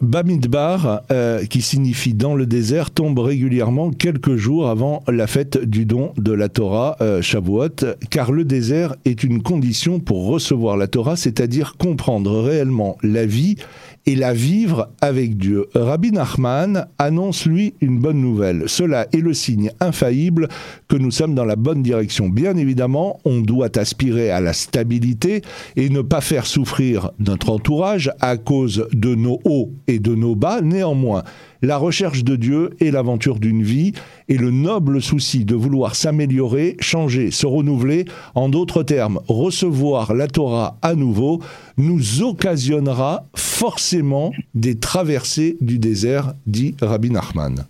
Bamidbar, 0.00 1.02
euh, 1.10 1.44
qui 1.44 1.62
signifie 1.62 2.14
dans 2.14 2.34
le 2.34 2.46
désert, 2.46 2.90
tombe 2.90 3.18
régulièrement 3.18 3.90
quelques 3.90 4.36
jours 4.36 4.68
avant 4.68 5.02
la 5.08 5.26
fête 5.26 5.58
du 5.58 5.86
don 5.86 6.12
de 6.16 6.32
la 6.32 6.48
Torah, 6.48 6.96
euh, 7.00 7.22
Shavuot, 7.22 7.96
car 8.10 8.32
le 8.32 8.44
désert 8.44 8.96
est 9.04 9.24
une 9.24 9.42
condition 9.42 10.00
pour 10.00 10.26
recevoir 10.26 10.76
la 10.76 10.88
Torah, 10.88 11.16
c'est-à-dire 11.16 11.76
comprendre 11.78 12.42
réellement 12.42 12.98
la 13.02 13.24
vie 13.24 13.56
et 14.06 14.16
la 14.16 14.34
vivre 14.34 14.90
avec 15.00 15.36
Dieu. 15.36 15.66
Rabbi 15.74 16.12
Nachman 16.12 16.86
annonce 16.98 17.46
lui 17.46 17.74
une 17.80 17.98
bonne 17.98 18.20
nouvelle. 18.20 18.64
Cela 18.66 19.06
est 19.12 19.20
le 19.20 19.32
signe 19.32 19.70
infaillible 19.80 20.48
que 20.88 20.96
nous 20.96 21.10
sommes 21.10 21.34
dans 21.34 21.44
la 21.44 21.56
bonne 21.56 21.82
direction. 21.82 22.28
Bien 22.28 22.56
évidemment, 22.56 23.20
on 23.24 23.40
doit 23.40 23.78
aspirer 23.78 24.30
à 24.30 24.40
la 24.40 24.52
stabilité 24.52 25.42
et 25.76 25.88
ne 25.88 26.02
pas 26.02 26.20
faire 26.20 26.46
souffrir 26.46 27.10
notre 27.18 27.50
entourage 27.50 28.12
à 28.20 28.36
cause 28.36 28.86
de 28.92 29.14
nos 29.14 29.40
hauts 29.44 29.72
et 29.86 29.98
de 29.98 30.14
nos 30.14 30.34
bas. 30.34 30.60
Néanmoins, 30.60 31.24
la 31.62 31.78
recherche 31.78 32.24
de 32.24 32.36
Dieu 32.36 32.70
est 32.80 32.90
l'aventure 32.90 33.38
d'une 33.38 33.62
vie 33.62 33.92
et 34.28 34.36
le 34.36 34.50
noble 34.50 35.00
souci 35.00 35.46
de 35.46 35.54
vouloir 35.54 35.94
s'améliorer, 35.94 36.76
changer, 36.78 37.30
se 37.30 37.46
renouveler, 37.46 38.04
en 38.34 38.50
d'autres 38.50 38.82
termes, 38.82 39.20
recevoir 39.28 40.12
la 40.12 40.26
Torah 40.26 40.76
à 40.82 40.94
nouveau, 40.94 41.40
nous 41.78 42.22
occasionnera 42.22 43.26
forcément 43.54 44.32
des 44.54 44.80
traversées 44.80 45.56
du 45.60 45.78
désert, 45.78 46.34
dit 46.44 46.74
Rabbi 46.80 47.10
Nachman. 47.10 47.66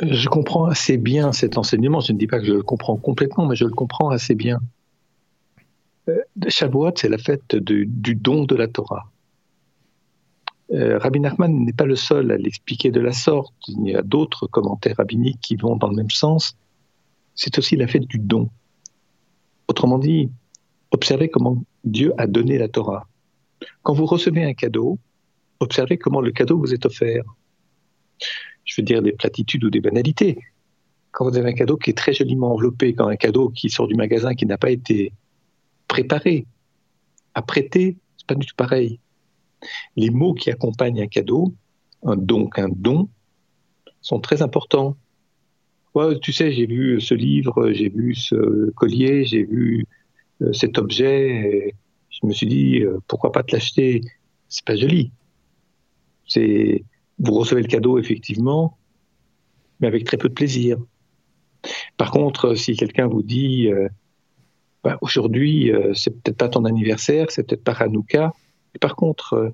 Je 0.00 0.28
comprends 0.28 0.66
assez 0.66 0.96
bien 0.96 1.32
cet 1.32 1.58
enseignement. 1.58 1.98
Je 1.98 2.12
ne 2.12 2.18
dis 2.18 2.28
pas 2.28 2.38
que 2.38 2.46
je 2.46 2.52
le 2.52 2.62
comprends 2.62 2.96
complètement, 2.96 3.44
mais 3.46 3.56
je 3.56 3.64
le 3.64 3.72
comprends 3.72 4.10
assez 4.10 4.36
bien. 4.36 4.60
Euh, 6.08 6.18
Shavuot, 6.46 6.92
c'est 6.94 7.08
la 7.08 7.18
fête 7.18 7.56
du 7.56 8.14
don 8.14 8.44
de 8.44 8.54
la 8.54 8.68
Torah. 8.68 9.10
Euh, 10.70 10.98
Rabbi 10.98 11.18
Nachman 11.18 11.64
n'est 11.64 11.72
pas 11.72 11.86
le 11.86 11.96
seul 11.96 12.30
à 12.30 12.36
l'expliquer 12.36 12.92
de 12.92 13.00
la 13.00 13.12
sorte. 13.12 13.54
Il 13.66 13.88
y 13.88 13.96
a 13.96 14.02
d'autres 14.02 14.46
commentaires 14.46 14.98
rabbiniques 14.98 15.40
qui 15.40 15.56
vont 15.56 15.74
dans 15.74 15.88
le 15.88 15.96
même 15.96 16.10
sens. 16.10 16.56
C'est 17.34 17.58
aussi 17.58 17.74
la 17.74 17.88
fête 17.88 18.06
du 18.06 18.20
don. 18.20 18.48
Autrement 19.66 19.98
dit, 19.98 20.30
observez 20.92 21.28
comment 21.28 21.64
Dieu 21.82 22.12
a 22.16 22.28
donné 22.28 22.58
la 22.58 22.68
Torah. 22.68 23.08
Quand 23.82 23.94
vous 23.94 24.06
recevez 24.06 24.44
un 24.44 24.54
cadeau, 24.54 24.98
observez 25.60 25.98
comment 25.98 26.20
le 26.20 26.30
cadeau 26.30 26.58
vous 26.58 26.72
est 26.72 26.86
offert. 26.86 27.24
Je 28.64 28.80
veux 28.80 28.84
dire 28.84 29.02
des 29.02 29.12
platitudes 29.12 29.64
ou 29.64 29.70
des 29.70 29.80
banalités. 29.80 30.38
Quand 31.10 31.28
vous 31.28 31.36
avez 31.36 31.50
un 31.50 31.54
cadeau 31.54 31.76
qui 31.76 31.90
est 31.90 31.96
très 31.96 32.12
joliment 32.12 32.52
enveloppé, 32.52 32.92
quand 32.94 33.08
un 33.08 33.16
cadeau 33.16 33.48
qui 33.48 33.70
sort 33.70 33.88
du 33.88 33.94
magasin 33.94 34.34
qui 34.34 34.46
n'a 34.46 34.58
pas 34.58 34.70
été 34.70 35.12
préparé, 35.88 36.46
apprêté, 37.34 37.96
c'est 38.16 38.26
pas 38.26 38.34
du 38.34 38.46
tout 38.46 38.54
pareil. 38.56 39.00
Les 39.96 40.10
mots 40.10 40.34
qui 40.34 40.50
accompagnent 40.50 41.02
un 41.02 41.08
cadeau, 41.08 41.54
un 42.04 42.16
donc 42.16 42.58
un 42.58 42.68
don, 42.68 43.08
sont 44.00 44.20
très 44.20 44.42
importants. 44.42 44.96
tu 46.22 46.32
sais, 46.32 46.52
j'ai 46.52 46.66
vu 46.66 47.00
ce 47.00 47.14
livre, 47.14 47.72
j'ai 47.72 47.88
vu 47.88 48.14
ce 48.14 48.70
collier, 48.72 49.24
j'ai 49.24 49.44
vu 49.44 49.86
euh, 50.42 50.52
cet 50.52 50.78
objet. 50.78 51.74
Je 52.10 52.26
me 52.26 52.32
suis 52.32 52.46
dit, 52.46 52.80
euh, 52.80 52.98
pourquoi 53.06 53.32
pas 53.32 53.42
te 53.42 53.54
l'acheter? 53.54 54.02
C'est 54.48 54.64
pas 54.64 54.76
joli. 54.76 55.12
Vous 57.18 57.34
recevez 57.34 57.62
le 57.62 57.68
cadeau 57.68 57.98
effectivement, 57.98 58.78
mais 59.80 59.86
avec 59.86 60.04
très 60.04 60.16
peu 60.16 60.28
de 60.28 60.34
plaisir. 60.34 60.78
Par 61.96 62.10
contre, 62.10 62.54
si 62.54 62.76
quelqu'un 62.76 63.06
vous 63.06 63.22
dit, 63.22 63.68
euh, 63.68 63.88
bah, 64.84 64.98
aujourd'hui, 65.00 65.72
c'est 65.94 66.10
peut-être 66.10 66.36
pas 66.36 66.48
ton 66.48 66.64
anniversaire, 66.64 67.30
c'est 67.30 67.44
peut-être 67.44 67.64
pas 67.64 67.72
Hanouka, 67.72 68.32
par 68.78 68.96
contre, 68.96 69.34
euh, 69.34 69.50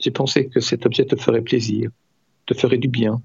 j'ai 0.00 0.10
pensé 0.10 0.48
que 0.48 0.60
cet 0.60 0.86
objet 0.86 1.04
te 1.04 1.16
ferait 1.16 1.42
plaisir, 1.42 1.90
te 2.46 2.54
ferait 2.54 2.78
du 2.78 2.88
bien 2.88 3.22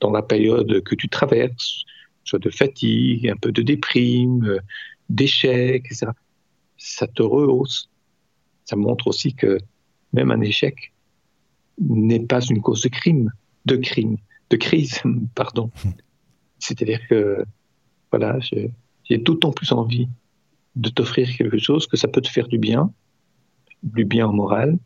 dans 0.00 0.10
la 0.10 0.22
période 0.22 0.82
que 0.82 0.94
tu 0.94 1.08
traverses, 1.08 1.84
soit 2.24 2.38
de 2.38 2.50
fatigue, 2.50 3.28
un 3.28 3.36
peu 3.36 3.52
de 3.52 3.62
déprime, 3.62 4.44
euh, 4.44 4.58
d'échec, 5.08 5.84
etc. 5.86 6.06
Ça 6.84 7.06
te 7.06 7.22
rehausse. 7.22 7.88
Ça 8.64 8.74
montre 8.74 9.06
aussi 9.06 9.34
que 9.34 9.58
même 10.12 10.32
un 10.32 10.40
échec 10.40 10.92
n'est 11.78 12.26
pas 12.26 12.40
une 12.40 12.60
cause 12.60 12.82
de 12.82 12.88
crime, 12.88 13.30
de 13.66 13.76
crime, 13.76 14.16
de 14.50 14.56
crise, 14.56 15.00
pardon. 15.36 15.70
C'est-à-dire 16.58 17.00
que, 17.08 17.44
voilà, 18.10 18.38
j'ai 18.40 19.18
d'autant 19.18 19.52
plus 19.52 19.70
envie 19.70 20.08
de 20.74 20.88
t'offrir 20.88 21.28
quelque 21.36 21.58
chose 21.58 21.86
que 21.86 21.96
ça 21.96 22.08
peut 22.08 22.20
te 22.20 22.28
faire 22.28 22.48
du 22.48 22.58
bien, 22.58 22.92
du 23.84 24.04
bien 24.04 24.26
en 24.26 24.32
moral. 24.32 24.76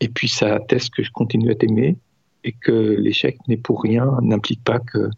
Et 0.00 0.08
puis 0.08 0.28
ça 0.28 0.54
atteste 0.54 0.90
que 0.94 1.02
je 1.02 1.10
continue 1.10 1.50
à 1.50 1.54
t'aimer 1.54 1.96
et 2.44 2.52
que 2.52 2.70
l'échec 2.70 3.38
n'est 3.48 3.56
pour 3.56 3.82
rien, 3.82 4.18
n'implique 4.20 4.62
pas 4.62 4.78
que 4.78 5.08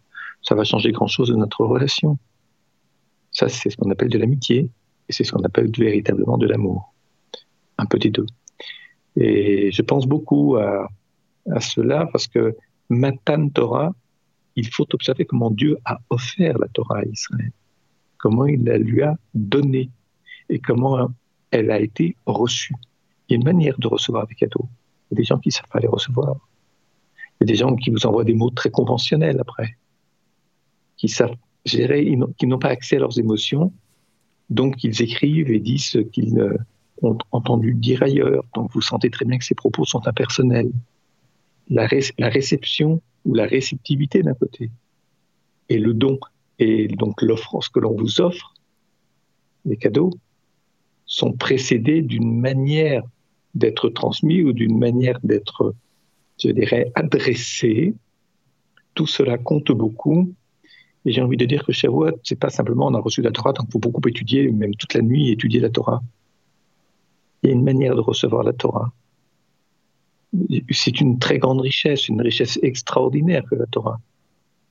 ça 0.41 0.55
va 0.55 0.63
changer 0.63 0.93
grand-chose 0.93 1.29
de 1.29 1.35
notre 1.35 1.65
relation. 1.65 2.17
Ça, 3.31 3.49
c'est 3.49 3.69
ce 3.69 3.75
qu'on 3.75 3.91
appelle 3.91 4.09
de 4.09 4.17
l'amitié 4.17 4.71
et 5.09 5.13
c'est 5.13 5.23
ce 5.23 5.31
qu'on 5.31 5.43
appelle 5.43 5.71
véritablement 5.75 6.37
de 6.37 6.47
l'amour. 6.47 6.93
Un 7.79 7.85
petit 7.87 8.11
deux. 8.11 8.27
Et 9.15 9.71
je 9.71 9.81
pense 9.81 10.05
beaucoup 10.05 10.55
à, 10.57 10.87
cela 11.59 12.07
parce 12.11 12.27
que 12.27 12.55
Matan 12.89 13.49
Torah, 13.49 13.93
il 14.55 14.67
faut 14.67 14.87
observer 14.93 15.25
comment 15.25 15.49
Dieu 15.49 15.77
a 15.83 15.99
offert 16.11 16.57
la 16.59 16.67
Torah 16.67 16.99
à 16.99 17.05
Israël, 17.05 17.51
comment 18.17 18.45
il 18.45 18.63
la 18.63 18.77
lui 18.77 19.01
a 19.01 19.17
donnée 19.33 19.89
et 20.47 20.59
comment 20.59 21.09
elle 21.49 21.71
a 21.71 21.79
été 21.79 22.15
reçue. 22.25 22.75
Il 23.27 23.33
y 23.33 23.35
a 23.35 23.37
une 23.37 23.45
manière 23.45 23.79
de 23.79 23.87
recevoir 23.87 24.27
des 24.27 24.35
cadeaux. 24.35 24.69
Il 25.09 25.15
y 25.15 25.15
a 25.15 25.17
des 25.17 25.23
gens 25.23 25.39
qui 25.39 25.51
savent 25.51 25.69
pas 25.71 25.79
les 25.79 25.87
recevoir. 25.87 26.35
Il 27.39 27.41
y 27.41 27.43
a 27.43 27.47
des 27.47 27.55
gens 27.55 27.75
qui 27.75 27.89
vous 27.89 28.05
envoient 28.05 28.25
des 28.25 28.35
mots 28.35 28.51
très 28.51 28.69
conventionnels 28.69 29.39
après, 29.39 29.77
qui 30.97 31.07
savent 31.07 31.35
gérer, 31.65 32.15
qui 32.37 32.47
n'ont 32.47 32.59
pas 32.59 32.69
accès 32.69 32.97
à 32.97 32.99
leurs 32.99 33.17
émotions, 33.17 33.73
donc 34.49 34.83
ils 34.83 35.01
écrivent 35.01 35.51
et 35.51 35.59
disent 35.59 35.85
ce 35.85 35.99
qu'ils 35.99 36.39
ont 37.01 37.17
entendu 37.31 37.73
dire 37.73 38.03
ailleurs. 38.03 38.43
Donc 38.55 38.71
vous 38.73 38.81
sentez 38.81 39.09
très 39.09 39.25
bien 39.25 39.37
que 39.37 39.45
ces 39.45 39.55
propos 39.55 39.85
sont 39.85 40.07
impersonnels. 40.07 40.71
La, 41.69 41.85
réception 41.85 43.01
ou 43.25 43.35
la 43.35 43.45
réceptivité 43.45 44.23
d'un 44.23 44.33
côté, 44.33 44.71
et 45.69 45.77
le 45.77 45.93
don, 45.93 46.19
et 46.57 46.87
donc 46.87 47.21
l'offre, 47.21 47.59
que 47.71 47.79
l'on 47.79 47.95
vous 47.95 48.21
offre, 48.21 48.55
les 49.65 49.77
cadeaux, 49.77 50.11
sont 51.05 51.33
précédés 51.33 52.01
d'une 52.01 52.39
manière 52.39 53.03
d'être 53.53 53.89
transmis 53.89 54.41
ou 54.41 54.51
d'une 54.51 54.79
manière 54.79 55.19
d'être, 55.23 55.75
je 56.43 56.49
dirais, 56.49 56.91
adressé. 56.95 57.93
Tout 58.95 59.07
cela 59.07 59.37
compte 59.37 59.71
beaucoup. 59.71 60.33
Et 61.05 61.11
j'ai 61.11 61.21
envie 61.21 61.37
de 61.37 61.45
dire 61.45 61.65
que 61.65 61.71
Shavuot, 61.71 62.19
c'est 62.23 62.39
pas 62.39 62.49
simplement 62.49 62.87
on 62.87 62.93
a 62.93 62.99
reçu 62.99 63.21
la 63.21 63.31
Torah, 63.31 63.53
donc 63.53 63.67
il 63.69 63.71
faut 63.71 63.79
beaucoup 63.79 64.07
étudier, 64.07 64.51
même 64.51 64.75
toute 64.75 64.93
la 64.93 65.01
nuit, 65.01 65.31
étudier 65.31 65.59
la 65.59 65.69
Torah. 65.69 66.01
Il 67.41 67.49
y 67.49 67.53
a 67.53 67.55
une 67.55 67.63
manière 67.63 67.95
de 67.95 68.01
recevoir 68.01 68.43
la 68.43 68.53
Torah. 68.53 68.91
C'est 70.71 71.01
une 71.01 71.17
très 71.17 71.39
grande 71.39 71.61
richesse, 71.61 72.07
une 72.09 72.21
richesse 72.21 72.59
extraordinaire 72.61 73.43
que 73.49 73.55
la 73.55 73.65
Torah. 73.65 73.99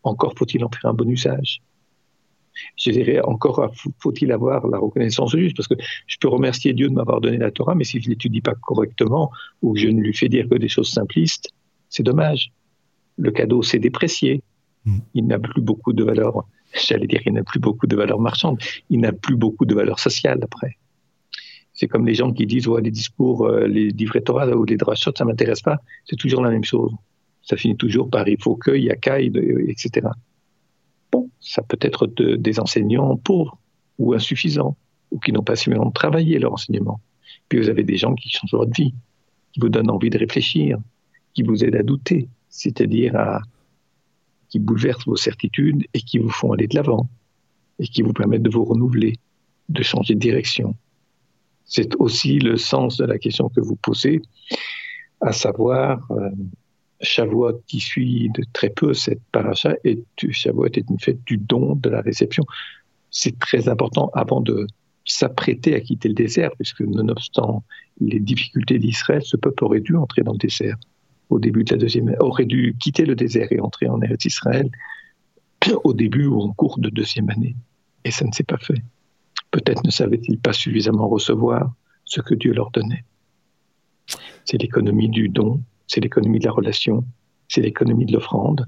Encore 0.03 0.35
faut-il 0.37 0.65
en 0.65 0.71
faire 0.71 0.91
un 0.91 0.95
bon 0.95 1.09
usage. 1.09 1.61
Je 2.77 2.91
dirais 2.91 3.21
encore, 3.23 3.73
faut-il 4.01 4.33
avoir 4.33 4.67
la 4.67 4.79
reconnaissance 4.79 5.37
juste 5.37 5.57
Parce 5.57 5.69
que 5.69 5.75
je 6.07 6.17
peux 6.21 6.29
remercier 6.29 6.73
Dieu 6.73 6.89
de 6.89 6.95
m'avoir 6.95 7.21
donné 7.21 7.39
la 7.39 7.51
Torah, 7.51 7.75
mais 7.75 7.85
si 7.85 8.01
je 8.01 8.09
ne 8.09 8.11
l'étudie 8.11 8.41
pas 8.41 8.55
correctement 8.55 9.31
ou 9.63 9.75
que 9.75 9.81
je 9.81 9.89
ne 9.89 10.01
lui 10.01 10.15
fais 10.15 10.29
dire 10.29 10.49
que 10.49 10.57
des 10.57 10.69
choses 10.69 10.91
simplistes, 10.91 11.51
c'est 11.89 12.03
dommage. 12.03 12.53
Le 13.17 13.31
cadeau 13.31 13.63
s'est 13.63 13.79
déprécié. 13.79 14.43
Il 15.15 15.27
n'a 15.27 15.39
plus 15.39 15.61
beaucoup 15.61 15.93
de 15.93 16.05
valeur, 16.05 16.47
j'allais 16.75 17.07
dire, 17.07 17.21
il 17.27 17.33
n'a 17.33 17.45
plus 17.45 17.61
beaucoup 17.61 17.87
de 17.87 17.97
valeur 17.97 18.21
marchande. 18.21 18.59
Il 18.91 19.01
n'a 19.01 19.13
plus 19.13 19.37
beaucoup 19.37 19.65
de 19.65 19.75
valeur 19.75 19.99
sociale 19.99 20.39
après. 20.43 20.77
C'est 21.73 21.87
comme 21.87 22.07
les 22.07 22.15
gens 22.15 22.33
qui 22.33 22.47
disent, 22.47 22.67
ouais, 22.67 22.83
les 22.83 22.91
discours, 22.91 23.47
euh, 23.47 23.67
les 23.67 23.91
livrets 23.91 24.21
Torah 24.21 24.49
ou 24.49 24.65
les 24.65 24.77
drachot, 24.77 25.13
ça 25.17 25.25
m'intéresse 25.25 25.61
pas. 25.61 25.79
C'est 26.05 26.17
toujours 26.17 26.43
la 26.43 26.51
même 26.51 26.65
chose. 26.65 26.93
Ça 27.43 27.57
finit 27.57 27.77
toujours 27.77 28.11
par 28.11 28.27
il 28.29 28.41
faut 28.43 28.57
que, 28.57 28.73
il 28.73 28.85
y 28.85 28.91
a 28.91 28.97
qu'à, 28.97 29.21
etc. 29.21 30.09
Bon, 31.13 31.31
ça 31.41 31.63
peut 31.63 31.79
être 31.81 32.07
des 32.07 32.61
enseignants 32.61 33.17
pauvres 33.17 33.59
ou 33.99 34.13
insuffisants, 34.13 34.77
ou 35.11 35.19
qui 35.19 35.33
n'ont 35.33 35.43
pas 35.43 35.57
suffisamment 35.57 35.91
travaillé 35.91 36.39
leur 36.39 36.53
enseignement. 36.53 37.01
Puis 37.49 37.59
vous 37.61 37.69
avez 37.69 37.85
des 37.85 37.97
gens 37.97 38.15
qui 38.15 38.29
changent 38.29 38.53
votre 38.53 38.73
vie, 38.73 38.93
qui 39.53 39.61
vous 39.61 39.69
donnent 39.69 39.91
envie 39.91 40.11
de 40.11 40.19
réfléchir, 40.19 40.79
qui 41.33 41.43
vous 41.43 41.65
aident 41.65 41.77
à 41.77 41.83
douter, 41.83 42.29
c'est-à-dire 42.49 43.17
à, 43.17 43.41
qui 44.49 44.59
bouleversent 44.59 45.07
vos 45.07 45.17
certitudes 45.17 45.85
et 45.95 46.01
qui 46.01 46.19
vous 46.19 46.31
font 46.31 46.53
aller 46.53 46.67
de 46.67 46.75
l'avant, 46.75 47.09
et 47.79 47.87
qui 47.87 48.03
vous 48.03 48.13
permettent 48.13 48.43
de 48.43 48.51
vous 48.51 48.65
renouveler, 48.65 49.15
de 49.69 49.83
changer 49.83 50.15
de 50.15 50.21
direction. 50.21 50.75
C'est 51.65 51.95
aussi 51.97 52.39
le 52.39 52.57
sens 52.57 52.97
de 52.97 53.05
la 53.05 53.19
question 53.19 53.49
que 53.51 53.61
vous 53.61 53.77
posez, 53.77 54.23
à 55.21 55.33
savoir, 55.33 56.01
euh, 56.11 56.31
Shavuot 57.01 57.63
qui 57.67 57.79
suit 57.79 58.31
de 58.31 58.43
très 58.53 58.71
peu 58.71 58.95
cette 58.95 59.23
paracha, 59.31 59.75
et 59.85 60.03
Shavuot 60.17 60.67
est 60.67 60.89
une 60.89 60.99
fête 60.99 61.23
du 61.25 61.37
don, 61.37 61.77
de 61.77 61.91
la 61.91 62.01
réception. 62.01 62.45
C'est 63.11 63.39
très 63.39 63.69
important 63.69 64.11
avant 64.15 64.41
de 64.41 64.67
s'apprêter 65.05 65.75
à 65.75 65.81
quitter 65.81 66.09
le 66.09 66.15
désert, 66.15 66.51
puisque 66.57 66.81
nonobstant 66.81 67.65
les 68.01 68.21
difficultés 68.21 68.79
d'Israël, 68.79 69.23
ce 69.25 69.37
peuple 69.37 69.65
aurait 69.65 69.81
dû 69.81 69.97
entrer 69.97 70.23
dans 70.23 70.33
le 70.33 70.39
désert 70.39 70.77
au 71.31 71.39
début 71.39 71.65
de 71.65 71.73
la 71.73 71.79
deuxième, 71.79 72.15
aurait 72.21 72.47
dû 72.47 72.77
quitter 72.79 73.05
le 73.05 73.15
désert 73.15 73.49
et 73.53 73.61
entrer 73.61 73.89
en 73.89 74.01
Eretz 74.01 74.25
Israël 74.25 74.71
au 75.85 75.93
début 75.93 76.27
ou 76.27 76.41
en 76.41 76.53
cours 76.53 76.79
de 76.79 76.89
deuxième 76.89 77.31
année. 77.31 77.57
Et 78.05 78.11
ça 78.11 78.25
ne 78.25 78.33
s'est 78.33 78.45
pas 78.45 78.59
fait. 78.59 78.83
Peut-être 79.51 79.85
ne 79.85 79.91
savaient-ils 79.91 80.39
pas 80.39 80.53
suffisamment 80.53 81.09
recevoir 81.09 81.73
ce 82.05 82.21
que 82.21 82.35
Dieu 82.35 82.53
leur 82.53 82.71
donnait. 82.71 83.05
C'est 84.45 84.59
l'économie 84.59 85.09
du 85.09 85.29
don, 85.29 85.63
c'est 85.87 86.01
l'économie 86.01 86.39
de 86.39 86.47
la 86.47 86.53
relation, 86.53 87.05
c'est 87.49 87.61
l'économie 87.61 88.07
de 88.07 88.13
l'offrande. 88.13 88.67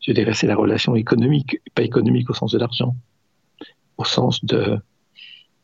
Je 0.00 0.12
dirais 0.12 0.32
c'est 0.32 0.46
la 0.46 0.56
relation 0.56 0.94
économique, 0.94 1.60
pas 1.74 1.82
économique 1.82 2.30
au 2.30 2.34
sens 2.34 2.52
de 2.52 2.58
l'argent, 2.58 2.96
au 3.98 4.04
sens 4.04 4.42
de 4.44 4.78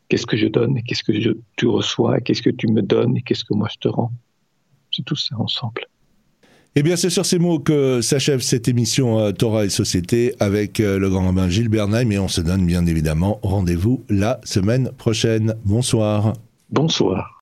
qu'est-ce 0.09 0.27
que 0.27 0.37
je 0.37 0.47
donne 0.47 0.81
qu'est-ce 0.83 1.03
que 1.03 1.37
tu 1.55 1.67
reçois, 1.67 2.19
qu'est-ce 2.21 2.41
que 2.41 2.51
tu 2.51 2.67
me 2.67 2.81
donnes 2.81 3.17
et 3.17 3.21
qu'est-ce 3.23 3.43
que 3.43 3.53
moi 3.53 3.67
je 3.71 3.77
te 3.77 3.87
rends. 3.87 4.11
C'est 4.91 5.03
tout 5.03 5.15
ça 5.15 5.35
ensemble. 5.39 5.81
Eh 6.79 6.83
bien, 6.83 6.95
c'est 6.95 7.09
sur 7.09 7.25
ces 7.25 7.39
mots 7.39 7.57
que 7.57 8.01
s'achève 8.01 8.39
cette 8.41 8.67
émission 8.67 9.17
euh, 9.17 9.31
Torah 9.31 9.65
et 9.65 9.69
Société 9.69 10.35
avec 10.39 10.79
euh, 10.79 10.99
le 10.99 11.09
grand 11.09 11.25
rabbin 11.25 11.49
Gilles 11.49 11.69
Bernheim 11.69 12.11
et 12.11 12.19
on 12.19 12.27
se 12.27 12.39
donne 12.39 12.67
bien 12.67 12.85
évidemment 12.85 13.39
rendez-vous 13.41 14.03
la 14.09 14.39
semaine 14.43 14.91
prochaine. 14.95 15.55
Bonsoir. 15.65 16.33
Bonsoir. 16.69 17.33